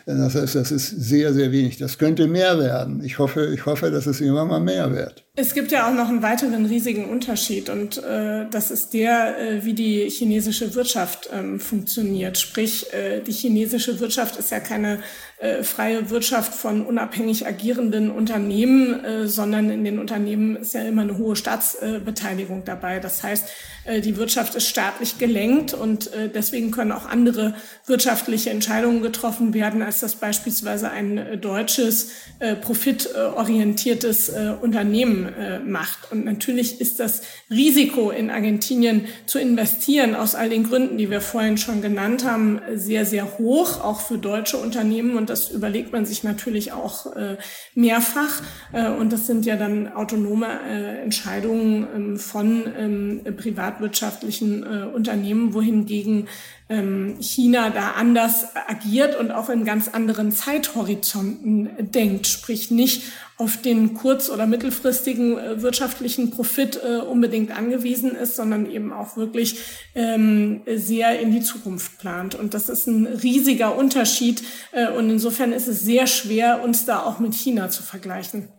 [0.05, 1.77] Das heißt, das ist sehr, sehr wenig.
[1.77, 3.03] Das könnte mehr werden.
[3.03, 5.23] Ich hoffe, ich hoffe, dass es irgendwann mal mehr wird.
[5.35, 9.63] Es gibt ja auch noch einen weiteren riesigen Unterschied und äh, das ist der, äh,
[9.63, 12.37] wie die chinesische Wirtschaft ähm, funktioniert.
[12.37, 14.99] Sprich, äh, die chinesische Wirtschaft ist ja keine
[15.37, 21.03] äh, freie Wirtschaft von unabhängig agierenden Unternehmen, äh, sondern in den Unternehmen ist ja immer
[21.03, 22.99] eine hohe Staatsbeteiligung dabei.
[22.99, 23.47] Das heißt,
[23.85, 27.53] äh, die Wirtschaft ist staatlich gelenkt und äh, deswegen können auch andere
[27.85, 35.59] wirtschaftliche Entscheidungen getroffen werden, als das beispielsweise ein äh, deutsches äh, profitorientiertes äh, Unternehmen äh,
[35.59, 36.11] macht.
[36.11, 41.21] Und natürlich ist das Risiko in Argentinien zu investieren aus all den Gründen, die wir
[41.21, 45.15] vorhin schon genannt haben, sehr, sehr hoch, auch für deutsche Unternehmen.
[45.17, 47.37] Und das überlegt man sich natürlich auch äh,
[47.75, 48.41] mehrfach.
[48.73, 55.53] Äh, und das sind ja dann autonome äh, Entscheidungen ähm, von ähm, privatwirtschaftlichen äh, Unternehmen,
[55.53, 56.27] wohingegen
[56.69, 63.03] ähm, China da anders agiert und auch in ganz anderen Zeithorizonten denkt, sprich nicht
[63.37, 69.17] auf den kurz- oder mittelfristigen äh, wirtschaftlichen Profit äh, unbedingt angewiesen ist, sondern eben auch
[69.17, 69.59] wirklich
[69.95, 72.35] ähm, sehr in die Zukunft plant.
[72.35, 74.43] Und das ist ein riesiger Unterschied.
[74.71, 78.49] Äh, und insofern ist es sehr schwer, uns da auch mit China zu vergleichen.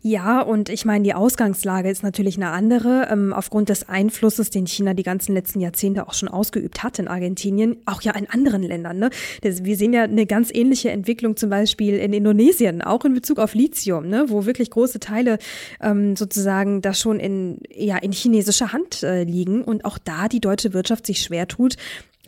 [0.00, 4.66] Ja, und ich meine, die Ausgangslage ist natürlich eine andere, ähm, aufgrund des Einflusses, den
[4.66, 8.62] China die ganzen letzten Jahrzehnte auch schon ausgeübt hat in Argentinien, auch ja in anderen
[8.62, 8.98] Ländern.
[8.98, 9.10] Ne?
[9.42, 13.38] Das, wir sehen ja eine ganz ähnliche Entwicklung zum Beispiel in Indonesien, auch in Bezug
[13.38, 14.26] auf Lithium, ne?
[14.28, 15.38] wo wirklich große Teile
[15.80, 20.40] ähm, sozusagen da schon in, ja, in chinesischer Hand äh, liegen und auch da die
[20.40, 21.76] deutsche Wirtschaft sich schwer tut,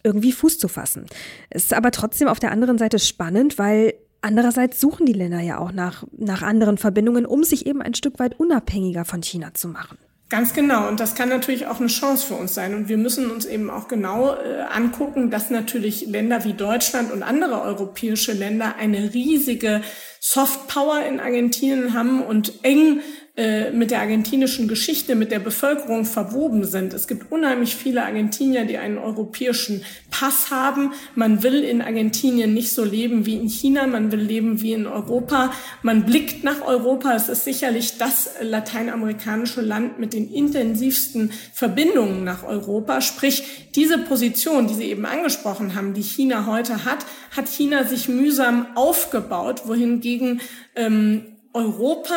[0.02, 1.06] irgendwie Fuß zu fassen.
[1.50, 5.58] Es ist aber trotzdem auf der anderen Seite spannend, weil Andererseits suchen die Länder ja
[5.58, 9.68] auch nach, nach anderen Verbindungen, um sich eben ein Stück weit unabhängiger von China zu
[9.68, 9.98] machen.
[10.30, 10.86] Ganz genau.
[10.86, 12.74] Und das kann natürlich auch eine Chance für uns sein.
[12.74, 17.24] Und wir müssen uns eben auch genau äh, angucken, dass natürlich Länder wie Deutschland und
[17.24, 19.82] andere europäische Länder eine riesige
[20.20, 23.00] Softpower in Argentinien haben und eng
[23.36, 26.92] äh, mit der argentinischen Geschichte, mit der Bevölkerung verwoben sind.
[26.92, 30.92] Es gibt unheimlich viele Argentinier, die einen europäischen Pass haben.
[31.14, 34.88] Man will in Argentinien nicht so leben wie in China, man will leben wie in
[34.88, 35.52] Europa.
[35.82, 37.14] Man blickt nach Europa.
[37.14, 43.00] Es ist sicherlich das lateinamerikanische Land mit den intensivsten Verbindungen nach Europa.
[43.00, 47.06] Sprich, diese Position, die Sie eben angesprochen haben, die China heute hat,
[47.36, 50.40] hat China sich mühsam aufgebaut, wohingegen
[50.74, 52.16] ähm, Europa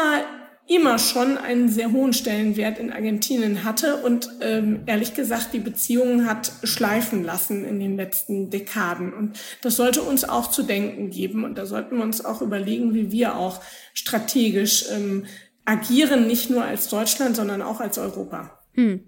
[0.68, 6.26] immer schon einen sehr hohen Stellenwert in Argentinien hatte und ähm, ehrlich gesagt die Beziehungen
[6.26, 9.14] hat schleifen lassen in den letzten Dekaden.
[9.14, 12.94] Und das sollte uns auch zu denken geben und da sollten wir uns auch überlegen,
[12.94, 13.62] wie wir auch
[13.94, 15.26] strategisch ähm,
[15.66, 18.60] agieren, nicht nur als Deutschland, sondern auch als Europa.
[18.74, 19.02] Hm.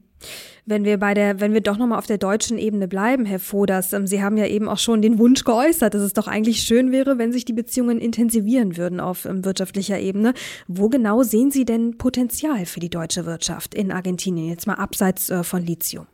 [0.68, 3.94] Wenn wir bei der, wenn wir doch nochmal auf der deutschen Ebene bleiben, Herr Voders,
[3.94, 6.92] ähm, Sie haben ja eben auch schon den Wunsch geäußert, dass es doch eigentlich schön
[6.92, 10.34] wäre, wenn sich die Beziehungen intensivieren würden auf ähm, wirtschaftlicher Ebene.
[10.68, 15.30] Wo genau sehen Sie denn Potenzial für die deutsche Wirtschaft in Argentinien, jetzt mal abseits
[15.30, 16.08] äh, von Lithium?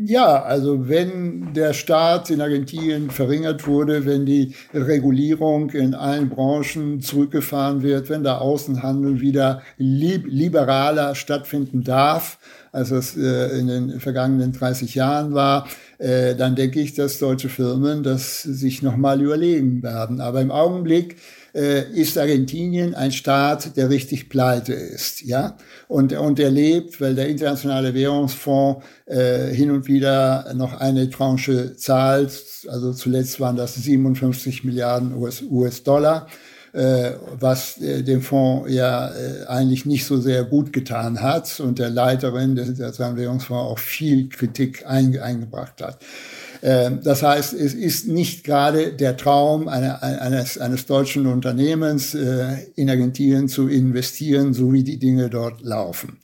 [0.00, 7.00] Ja, also wenn der Staat in Argentinien verringert wurde, wenn die Regulierung in allen Branchen
[7.00, 12.38] zurückgefahren wird, wenn der Außenhandel wieder liberaler stattfinden darf,
[12.72, 15.66] als es äh, in den vergangenen 30 Jahren war,
[15.98, 20.20] äh, dann denke ich, dass deutsche Firmen das sich nochmal überlegen werden.
[20.20, 21.16] Aber im Augenblick
[21.54, 25.56] äh, ist Argentinien ein Staat, der richtig pleite ist, ja,
[25.88, 31.74] und und er lebt, weil der internationale Währungsfonds äh, hin und wieder noch eine Tranche
[31.76, 32.32] zahlt.
[32.68, 36.26] Also zuletzt waren das 57 Milliarden US-Dollar.
[36.26, 36.32] US äh,
[36.72, 41.90] was äh, dem Fonds ja äh, eigentlich nicht so sehr gut getan hat und der
[41.90, 45.98] Leiterin des Internationalen Währungsfonds auch viel Kritik eingebracht hat.
[46.62, 53.48] Ähm, das heißt, es ist nicht gerade der Traum eines, eines deutschen Unternehmens, in Argentinien
[53.48, 56.18] zu investieren, so wie die Dinge dort laufen.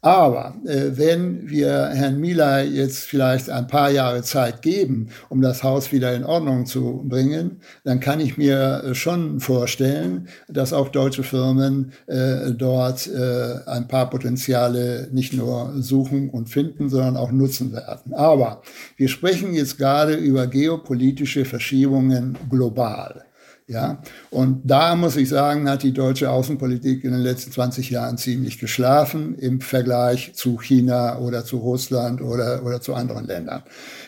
[0.00, 5.64] Aber äh, wenn wir Herrn Milay jetzt vielleicht ein paar Jahre Zeit geben, um das
[5.64, 10.90] Haus wieder in Ordnung zu bringen, dann kann ich mir äh, schon vorstellen, dass auch
[10.90, 17.32] deutsche Firmen äh, dort äh, ein paar Potenziale nicht nur suchen und finden, sondern auch
[17.32, 18.14] nutzen werden.
[18.14, 18.62] Aber
[18.96, 23.24] wir sprechen jetzt gerade über geopolitische Verschiebungen global.
[23.70, 23.98] Ja,
[24.30, 28.58] und da muss ich sagen, hat die deutsche Außenpolitik in den letzten 20 Jahren ziemlich
[28.58, 33.62] geschlafen im Vergleich zu China oder zu Russland oder, oder zu anderen Ländern.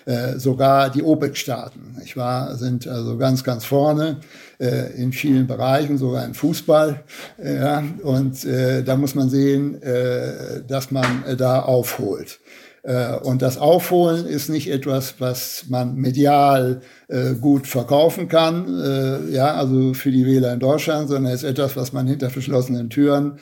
[0.07, 4.21] Äh, sogar die OPEC-Staaten, ich war, sind also ganz, ganz vorne
[4.59, 7.05] äh, in vielen Bereichen, sogar im Fußball.
[7.45, 12.41] Ja, und äh, da muss man sehen, äh, dass man äh, da aufholt.
[12.83, 19.31] Äh, und das Aufholen ist nicht etwas, was man medial äh, gut verkaufen kann, äh,
[19.31, 23.39] ja, also für die Wähler in Deutschland, sondern ist etwas, was man hinter verschlossenen Türen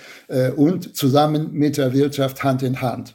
[0.56, 3.14] und zusammen mit der Wirtschaft Hand in Hand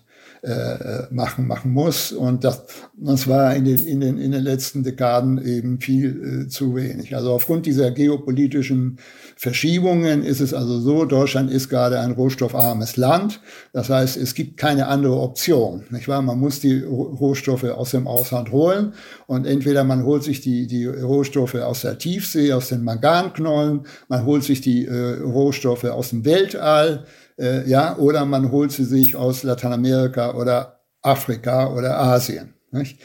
[1.10, 2.12] machen, machen muss.
[2.12, 2.64] Und das,
[2.98, 7.16] das war in den, in, den, in den letzten Dekaden eben viel zu wenig.
[7.16, 8.98] Also aufgrund dieser geopolitischen
[9.44, 13.42] Verschiebungen ist es also so, Deutschland ist gerade ein rohstoffarmes Land.
[13.74, 15.84] Das heißt, es gibt keine andere Option.
[15.90, 16.22] Nicht wahr?
[16.22, 18.94] Man muss die Rohstoffe aus dem Ausland holen
[19.28, 24.24] und entweder man holt sich die, die Rohstoffe aus der Tiefsee, aus den Manganknollen, man
[24.24, 27.04] holt sich die äh, Rohstoffe aus dem Weltall,
[27.38, 32.54] äh, ja, oder man holt sie sich aus Lateinamerika oder Afrika oder Asien.
[32.72, 32.98] Nicht?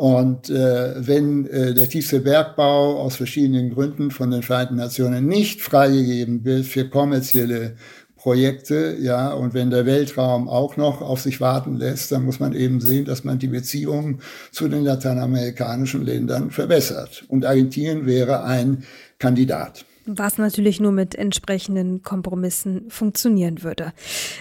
[0.00, 5.60] Und äh, wenn äh, der tiefste Bergbau aus verschiedenen Gründen von den Vereinten Nationen nicht
[5.60, 7.76] freigegeben wird für kommerzielle
[8.16, 12.54] Projekte, ja, und wenn der Weltraum auch noch auf sich warten lässt, dann muss man
[12.54, 17.24] eben sehen, dass man die Beziehungen zu den lateinamerikanischen Ländern verbessert.
[17.28, 18.84] Und Argentinien wäre ein
[19.18, 19.84] Kandidat
[20.18, 23.92] was natürlich nur mit entsprechenden Kompromissen funktionieren würde.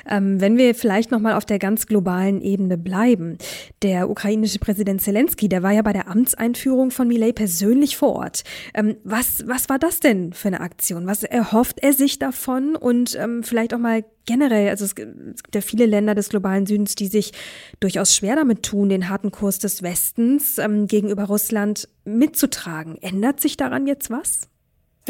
[0.10, 3.38] Ähm, wenn wir vielleicht noch mal auf der ganz globalen Ebene bleiben,
[3.82, 8.44] der ukrainische Präsident Zelensky, der war ja bei der Amtseinführung von Millet persönlich vor Ort.
[8.74, 11.08] Ähm, was was war das denn für eine Aktion?
[11.08, 15.62] Was erhofft er sich davon und ähm, vielleicht auch mal generell, also es gibt ja
[15.62, 17.32] viele Länder des globalen Südens, die sich
[17.80, 22.98] durchaus schwer damit tun, den harten Kurs des Westens ähm, gegenüber Russland mitzutragen.
[23.02, 24.49] Ändert sich daran jetzt was?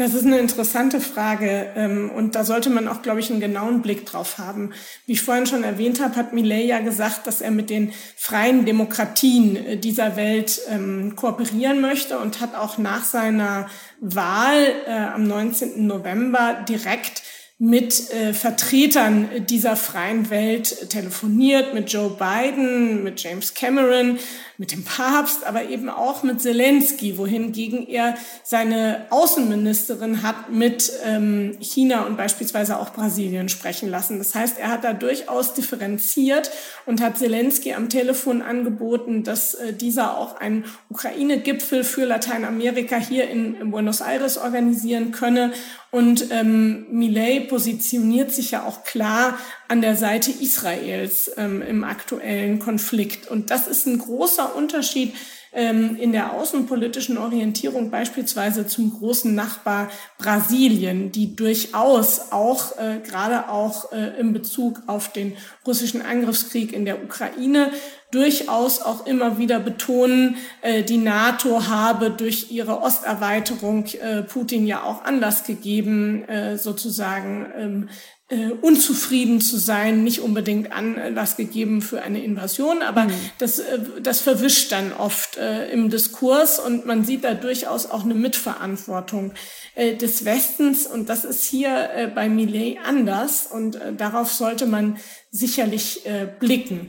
[0.00, 3.82] Das ist eine interessante Frage ähm, und da sollte man auch, glaube ich, einen genauen
[3.82, 4.72] Blick drauf haben.
[5.04, 8.64] Wie ich vorhin schon erwähnt habe, hat Millet ja gesagt, dass er mit den freien
[8.64, 13.68] Demokratien äh, dieser Welt ähm, kooperieren möchte und hat auch nach seiner
[14.00, 15.86] Wahl äh, am 19.
[15.86, 17.22] November direkt
[17.62, 24.18] mit äh, Vertretern dieser freien Welt telefoniert, mit Joe Biden, mit James Cameron,
[24.56, 31.58] mit dem Papst, aber eben auch mit Zelensky, wohingegen er seine Außenministerin hat mit ähm,
[31.60, 34.16] China und beispielsweise auch Brasilien sprechen lassen.
[34.16, 36.50] Das heißt, er hat da durchaus differenziert
[36.86, 43.28] und hat Zelensky am Telefon angeboten, dass äh, dieser auch einen Ukraine-Gipfel für Lateinamerika hier
[43.28, 45.52] in, in Buenos Aires organisieren könne.
[45.90, 52.60] Und ähm, Millet positioniert sich ja auch klar an der Seite Israels ähm, im aktuellen
[52.60, 53.28] Konflikt.
[53.28, 55.14] Und das ist ein großer Unterschied
[55.52, 63.48] ähm, in der außenpolitischen Orientierung beispielsweise zum großen Nachbar Brasilien, die durchaus auch äh, gerade
[63.48, 65.36] auch äh, in Bezug auf den
[65.66, 67.72] russischen Angriffskrieg in der Ukraine
[68.10, 74.82] durchaus auch immer wieder betonen, äh, die NATO habe durch ihre Osterweiterung äh, Putin ja
[74.82, 77.88] auch Anlass gegeben, äh, sozusagen ähm,
[78.28, 83.12] äh, unzufrieden zu sein, nicht unbedingt Anlass gegeben für eine Invasion, aber mhm.
[83.38, 83.62] das,
[84.02, 85.36] das verwischt dann oft
[85.72, 89.32] im Diskurs und man sieht da durchaus auch eine Mitverantwortung
[89.76, 94.98] des Westens und das ist hier bei Millet anders und darauf sollte man
[95.32, 96.02] sicherlich
[96.38, 96.88] blicken.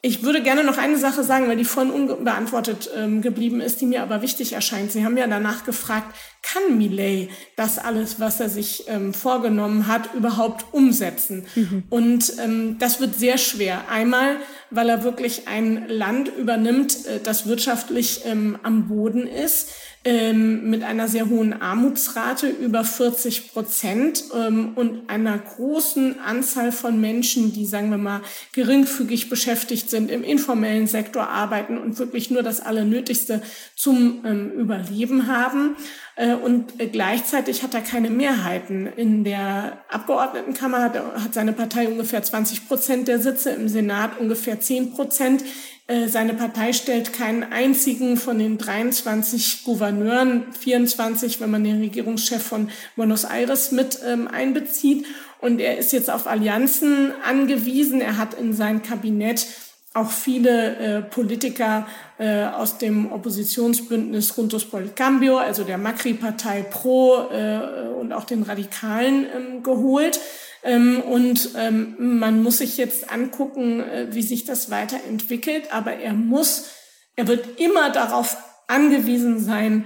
[0.00, 3.86] Ich würde gerne noch eine Sache sagen, weil die vorhin unbeantwortet ähm, geblieben ist, die
[3.86, 4.92] mir aber wichtig erscheint.
[4.92, 6.14] Sie haben ja danach gefragt,
[6.52, 11.44] kann Millet das alles, was er sich ähm, vorgenommen hat, überhaupt umsetzen?
[11.54, 11.82] Mhm.
[11.90, 13.88] Und ähm, das wird sehr schwer.
[13.90, 14.36] Einmal,
[14.70, 19.70] weil er wirklich ein Land übernimmt, äh, das wirtschaftlich ähm, am Boden ist
[20.04, 27.00] ähm, mit einer sehr hohen Armutsrate, über 40 Prozent ähm, und einer großen Anzahl von
[27.00, 28.22] Menschen, die, sagen wir mal,
[28.52, 33.42] geringfügig beschäftigt sind, im informellen Sektor arbeiten und wirklich nur das Allernötigste
[33.74, 35.76] zum ähm, Überleben haben.
[36.18, 38.88] Äh, und äh, gleichzeitig hat er keine Mehrheiten.
[38.96, 44.94] In der Abgeordnetenkammer hat, seine Partei ungefähr 20 Prozent der Sitze, im Senat ungefähr 10
[44.94, 45.44] Prozent.
[45.86, 52.42] Äh, seine Partei stellt keinen einzigen von den 23 Gouverneuren, 24, wenn man den Regierungschef
[52.42, 55.06] von Buenos Aires mit ähm, einbezieht.
[55.40, 58.00] und er ist jetzt auf Allianzen angewiesen.
[58.00, 59.46] Er hat in sein Kabinett
[59.94, 61.86] auch viele Politiker
[62.18, 68.24] äh, aus dem Oppositionsbündnis Juntos por el Cambio, also der Macri-Partei Pro äh, und auch
[68.24, 70.20] den Radikalen ähm, geholt.
[70.64, 75.72] Ähm, und ähm, man muss sich jetzt angucken, äh, wie sich das weiterentwickelt.
[75.72, 76.66] Aber er muss,
[77.14, 79.84] er wird immer darauf angewiesen sein,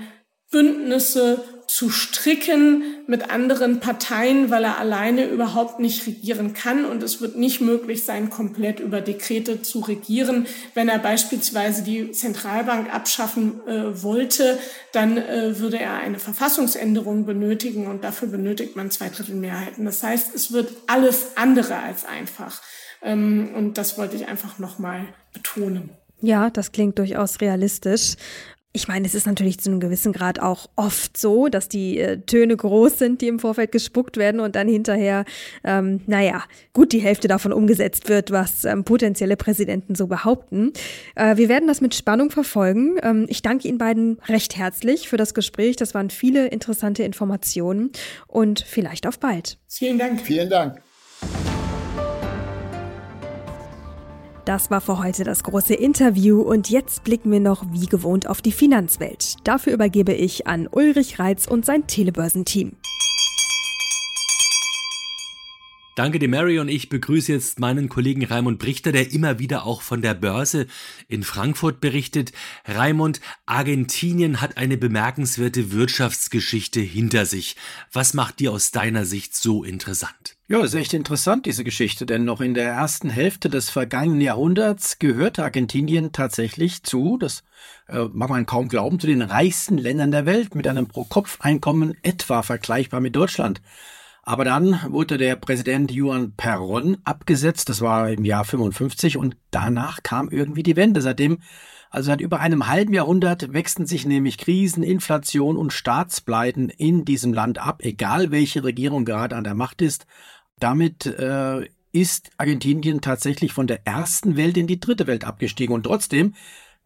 [0.50, 6.84] Bündnisse zu stricken mit anderen Parteien, weil er alleine überhaupt nicht regieren kann.
[6.84, 10.46] Und es wird nicht möglich sein, komplett über Dekrete zu regieren.
[10.74, 14.58] Wenn er beispielsweise die Zentralbank abschaffen äh, wollte,
[14.92, 19.86] dann äh, würde er eine Verfassungsänderung benötigen und dafür benötigt man Zweidrittelmehrheiten.
[19.86, 22.60] Das heißt, es wird alles andere als einfach.
[23.00, 25.88] Ähm, und das wollte ich einfach nochmal betonen.
[26.20, 28.14] Ja, das klingt durchaus realistisch.
[28.74, 32.18] Ich meine, es ist natürlich zu einem gewissen Grad auch oft so, dass die äh,
[32.20, 35.26] Töne groß sind, die im Vorfeld gespuckt werden und dann hinterher,
[35.62, 36.42] ähm, naja,
[36.72, 40.72] gut die Hälfte davon umgesetzt wird, was ähm, potenzielle Präsidenten so behaupten.
[41.16, 42.96] Äh, wir werden das mit Spannung verfolgen.
[43.02, 45.76] Ähm, ich danke Ihnen beiden recht herzlich für das Gespräch.
[45.76, 47.90] Das waren viele interessante Informationen
[48.26, 49.58] und vielleicht auf bald.
[49.68, 50.22] Vielen Dank.
[50.22, 50.82] Vielen Dank.
[54.44, 58.42] Das war für heute das große Interview und jetzt blicken wir noch wie gewohnt auf
[58.42, 59.36] die Finanzwelt.
[59.44, 62.72] Dafür übergebe ich an Ulrich Reitz und sein Telebörsenteam.
[65.94, 69.82] Danke dir, Mary, und ich begrüße jetzt meinen Kollegen Raimund Brichter, der immer wieder auch
[69.82, 70.66] von der Börse
[71.06, 72.32] in Frankfurt berichtet.
[72.64, 77.56] Raimund, Argentinien hat eine bemerkenswerte Wirtschaftsgeschichte hinter sich.
[77.92, 80.36] Was macht dir aus deiner Sicht so interessant?
[80.48, 84.98] Ja, ist echt interessant, diese Geschichte, denn noch in der ersten Hälfte des vergangenen Jahrhunderts
[84.98, 87.44] gehörte Argentinien tatsächlich zu, das
[87.88, 92.42] äh, mag man kaum glauben, zu den reichsten Ländern der Welt mit einem Pro-Kopf-Einkommen etwa
[92.42, 93.62] vergleichbar mit Deutschland.
[94.24, 100.02] Aber dann wurde der Präsident Juan Perón abgesetzt, das war im Jahr 55 und danach
[100.02, 101.02] kam irgendwie die Wende.
[101.02, 101.38] Seitdem,
[101.90, 107.32] also seit über einem halben Jahrhundert, wechseln sich nämlich Krisen, Inflation und Staatspleiten in diesem
[107.32, 110.06] Land ab, egal welche Regierung gerade an der Macht ist.
[110.62, 115.82] Damit äh, ist Argentinien tatsächlich von der ersten Welt in die dritte Welt abgestiegen und
[115.82, 116.34] trotzdem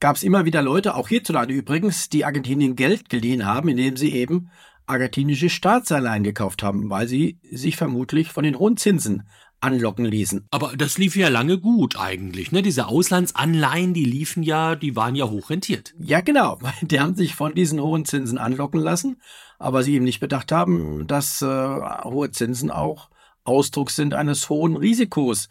[0.00, 4.14] gab es immer wieder Leute, auch hierzulande übrigens, die Argentinien Geld geliehen haben, indem sie
[4.14, 4.50] eben
[4.86, 9.28] argentinische Staatsanleihen gekauft haben, weil sie sich vermutlich von den hohen Zinsen
[9.60, 10.46] anlocken ließen.
[10.50, 12.62] Aber das lief ja lange gut eigentlich, ne?
[12.62, 15.92] Diese Auslandsanleihen, die liefen ja, die waren ja hochrentiert.
[15.98, 16.58] Ja, genau.
[16.80, 19.20] Die haben sich von diesen hohen Zinsen anlocken lassen,
[19.58, 23.10] aber sie eben nicht bedacht haben, dass äh, hohe Zinsen auch
[23.46, 25.48] Ausdruck sind eines hohen Risikos.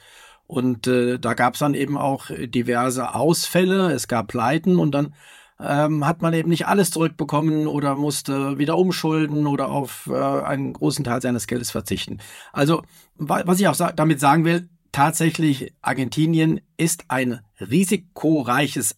[0.47, 5.13] Und äh, da gab es dann eben auch diverse Ausfälle, es gab Pleiten und dann
[5.59, 10.73] ähm, hat man eben nicht alles zurückbekommen oder musste wieder umschulden oder auf äh, einen
[10.73, 12.19] großen Teil seines Geldes verzichten.
[12.51, 12.83] Also,
[13.15, 18.97] was ich auch sa damit sagen will, tatsächlich Argentinien ist ein risikoreiches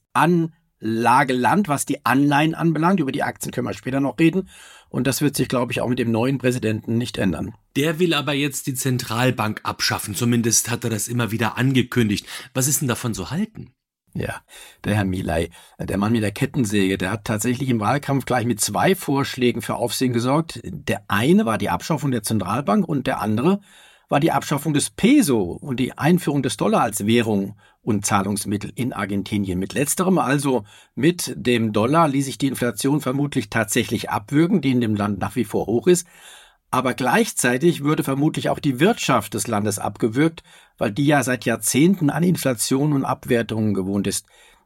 [0.81, 2.99] Anlageland, was die Anleihen anbelangt.
[2.99, 4.49] Über die Aktien können wir später noch reden.
[4.89, 7.53] Und das wird sich, glaube ich, auch mit dem neuen Präsidenten nicht ändern.
[7.75, 10.15] Der will aber jetzt die Zentralbank abschaffen.
[10.15, 12.25] Zumindest hat er das immer wieder angekündigt.
[12.53, 13.73] Was ist denn davon zu halten?
[14.13, 14.41] Ja,
[14.83, 18.59] der Herr Milay, der Mann mit der Kettensäge, der hat tatsächlich im Wahlkampf gleich mit
[18.59, 20.59] zwei Vorschlägen für Aufsehen gesorgt.
[20.63, 23.59] Der eine war die Abschaffung der Zentralbank und der andere
[24.09, 28.93] war die Abschaffung des Peso und die Einführung des Dollar als Währung und Zahlungsmittel in
[28.93, 29.59] Argentinien.
[29.59, 30.63] Mit letzterem, also
[30.95, 35.35] mit dem Dollar, ließ sich die Inflation vermutlich tatsächlich abwürgen, die in dem Land nach
[35.35, 36.07] wie vor hoch ist.
[36.69, 40.43] Aber gleichzeitig würde vermutlich auch die Wirtschaft des Landes abgewürgt,
[40.77, 44.25] weil die ja seit Jahrzehnten an Inflation und Abwertungen gewohnt ist.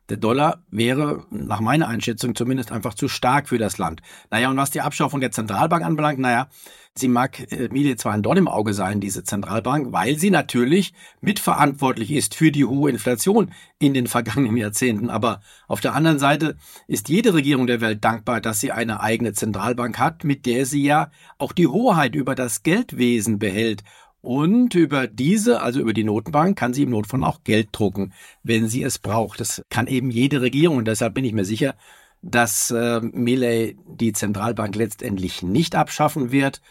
[0.09, 4.01] Der Dollar wäre nach meiner Einschätzung zumindest einfach zu stark für das Land.
[4.29, 6.49] Naja, und was die Abschaffung der Zentralbank anbelangt, naja,
[6.95, 10.93] sie mag äh, Mile zwar ein Dorn im Auge sein, diese Zentralbank, weil sie natürlich
[11.21, 15.09] mitverantwortlich ist für die hohe Inflation in den vergangenen Jahrzehnten.
[15.09, 19.33] Aber auf der anderen Seite ist jede Regierung der Welt dankbar, dass sie eine eigene
[19.33, 23.83] Zentralbank hat, mit der sie ja auch die Hoheit über das Geldwesen behält
[24.21, 28.13] und über diese, also über die Notenbank, kann sie im Notfall auch Geld drucken,
[28.43, 29.39] wenn sie es braucht.
[29.39, 30.77] Das kann eben jede Regierung.
[30.77, 31.75] Und deshalb bin ich mir sicher,
[32.21, 36.61] dass äh, Millet die Zentralbank letztendlich nicht abschaffen wird.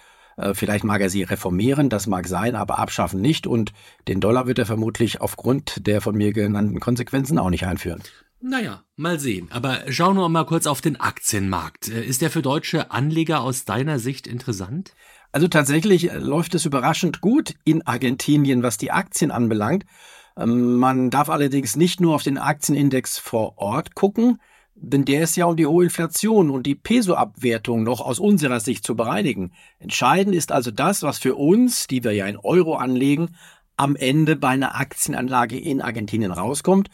[0.40, 3.46] Äh, vielleicht mag er sie reformieren, das mag sein, aber abschaffen nicht.
[3.46, 3.72] Und
[4.08, 8.02] den Dollar wird er vermutlich aufgrund der von mir genannten Konsequenzen auch nicht einführen.
[8.40, 9.48] Naja, mal sehen.
[9.50, 11.88] Aber schau nur mal kurz auf den Aktienmarkt.
[11.88, 14.94] Äh, ist der für deutsche Anleger aus deiner Sicht interessant?
[15.32, 19.84] Also tatsächlich äh, läuft es überraschend gut in Argentinien, was die Aktien anbelangt.
[20.38, 24.38] Ähm, man darf allerdings nicht nur auf den Aktienindex vor Ort gucken.
[24.82, 28.82] Denn der ist ja um die hohe Inflation und die Peso-Abwertung noch aus unserer Sicht
[28.82, 29.52] zu bereinigen.
[29.78, 33.36] Entscheidend ist also das, was für uns, die wir ja in Euro anlegen,
[33.76, 36.88] am Ende bei einer Aktienanlage in Argentinien rauskommt.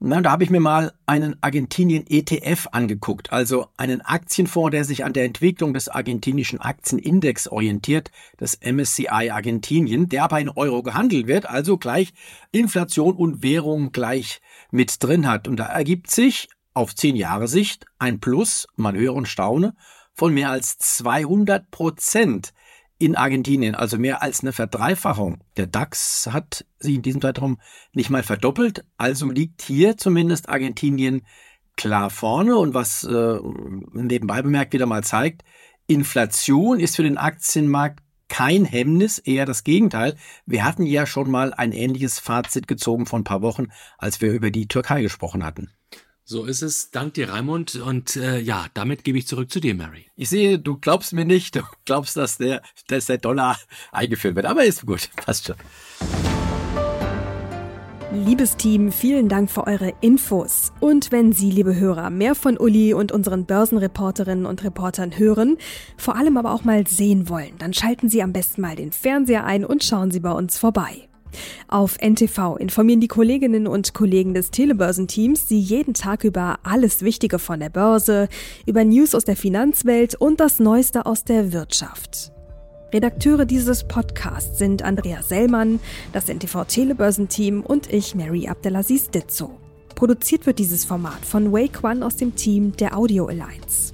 [0.00, 5.04] Na, da habe ich mir mal einen Argentinien ETF angeguckt, also einen Aktienfonds, der sich
[5.04, 11.28] an der Entwicklung des argentinischen Aktienindex orientiert, das MSCI Argentinien, der aber in Euro gehandelt
[11.28, 12.12] wird, also gleich
[12.50, 14.40] Inflation und Währung gleich
[14.72, 15.46] mit drin hat.
[15.46, 19.74] Und da ergibt sich auf zehn Jahre Sicht ein Plus, man höre und staune,
[20.14, 22.52] von mehr als 200 Prozent
[22.98, 25.42] in Argentinien, also mehr als eine Verdreifachung.
[25.56, 27.58] Der DAX hat sich in diesem Zeitraum
[27.92, 31.26] nicht mal verdoppelt, also liegt hier zumindest Argentinien
[31.76, 33.38] klar vorne und was äh,
[33.92, 35.42] nebenbei bemerkt wieder mal zeigt,
[35.86, 40.16] Inflation ist für den Aktienmarkt kein Hemmnis, eher das Gegenteil.
[40.46, 43.66] Wir hatten ja schon mal ein ähnliches Fazit gezogen vor ein paar Wochen,
[43.98, 45.70] als wir über die Türkei gesprochen hatten.
[46.24, 46.90] So ist es.
[46.90, 47.76] Dank dir, Raimund.
[47.76, 50.06] Und äh, ja, damit gebe ich zurück zu dir, Mary.
[50.16, 51.56] Ich sehe, du glaubst mir nicht.
[51.56, 53.58] Du glaubst, dass der, dass der Dollar
[53.90, 54.46] eingeführt wird.
[54.46, 55.10] Aber ist gut.
[55.16, 55.56] Passt schon.
[58.14, 60.72] Liebes Team, vielen Dank für eure Infos.
[60.80, 65.56] Und wenn Sie, liebe Hörer, mehr von Uli und unseren Börsenreporterinnen und Reportern hören,
[65.96, 69.44] vor allem aber auch mal sehen wollen, dann schalten Sie am besten mal den Fernseher
[69.44, 71.08] ein und schauen Sie bei uns vorbei.
[71.68, 77.38] Auf NTV informieren die Kolleginnen und Kollegen des Telebörsenteams Sie jeden Tag über alles Wichtige
[77.38, 78.28] von der Börse,
[78.66, 82.32] über News aus der Finanzwelt und das Neueste aus der Wirtschaft.
[82.92, 85.80] Redakteure dieses Podcasts sind Andrea Sellmann,
[86.12, 89.58] das NTV Telebörsenteam und ich, Mary Abdelaziz Ditzo.
[89.94, 93.91] Produziert wird dieses Format von Wake One aus dem Team der Audio Alliance.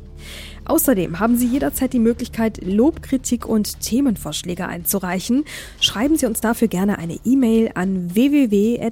[0.69, 5.45] Außerdem haben Sie jederzeit die Möglichkeit, Lob, Kritik und Themenvorschläge einzureichen.
[5.81, 8.89] Schreiben Sie uns dafür gerne eine E-Mail an www.ntv.de.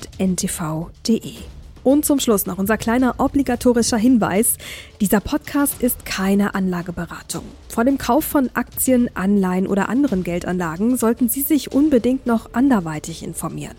[1.85, 4.57] Und zum Schluss noch unser kleiner obligatorischer Hinweis.
[5.01, 7.45] Dieser Podcast ist keine Anlageberatung.
[7.69, 13.23] Vor dem Kauf von Aktien, Anleihen oder anderen Geldanlagen sollten Sie sich unbedingt noch anderweitig
[13.23, 13.77] informieren.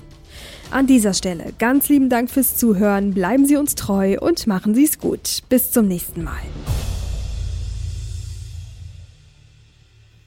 [0.71, 4.85] An dieser Stelle ganz lieben Dank fürs Zuhören, bleiben Sie uns treu und machen Sie
[4.85, 5.41] es gut.
[5.49, 6.39] Bis zum nächsten Mal.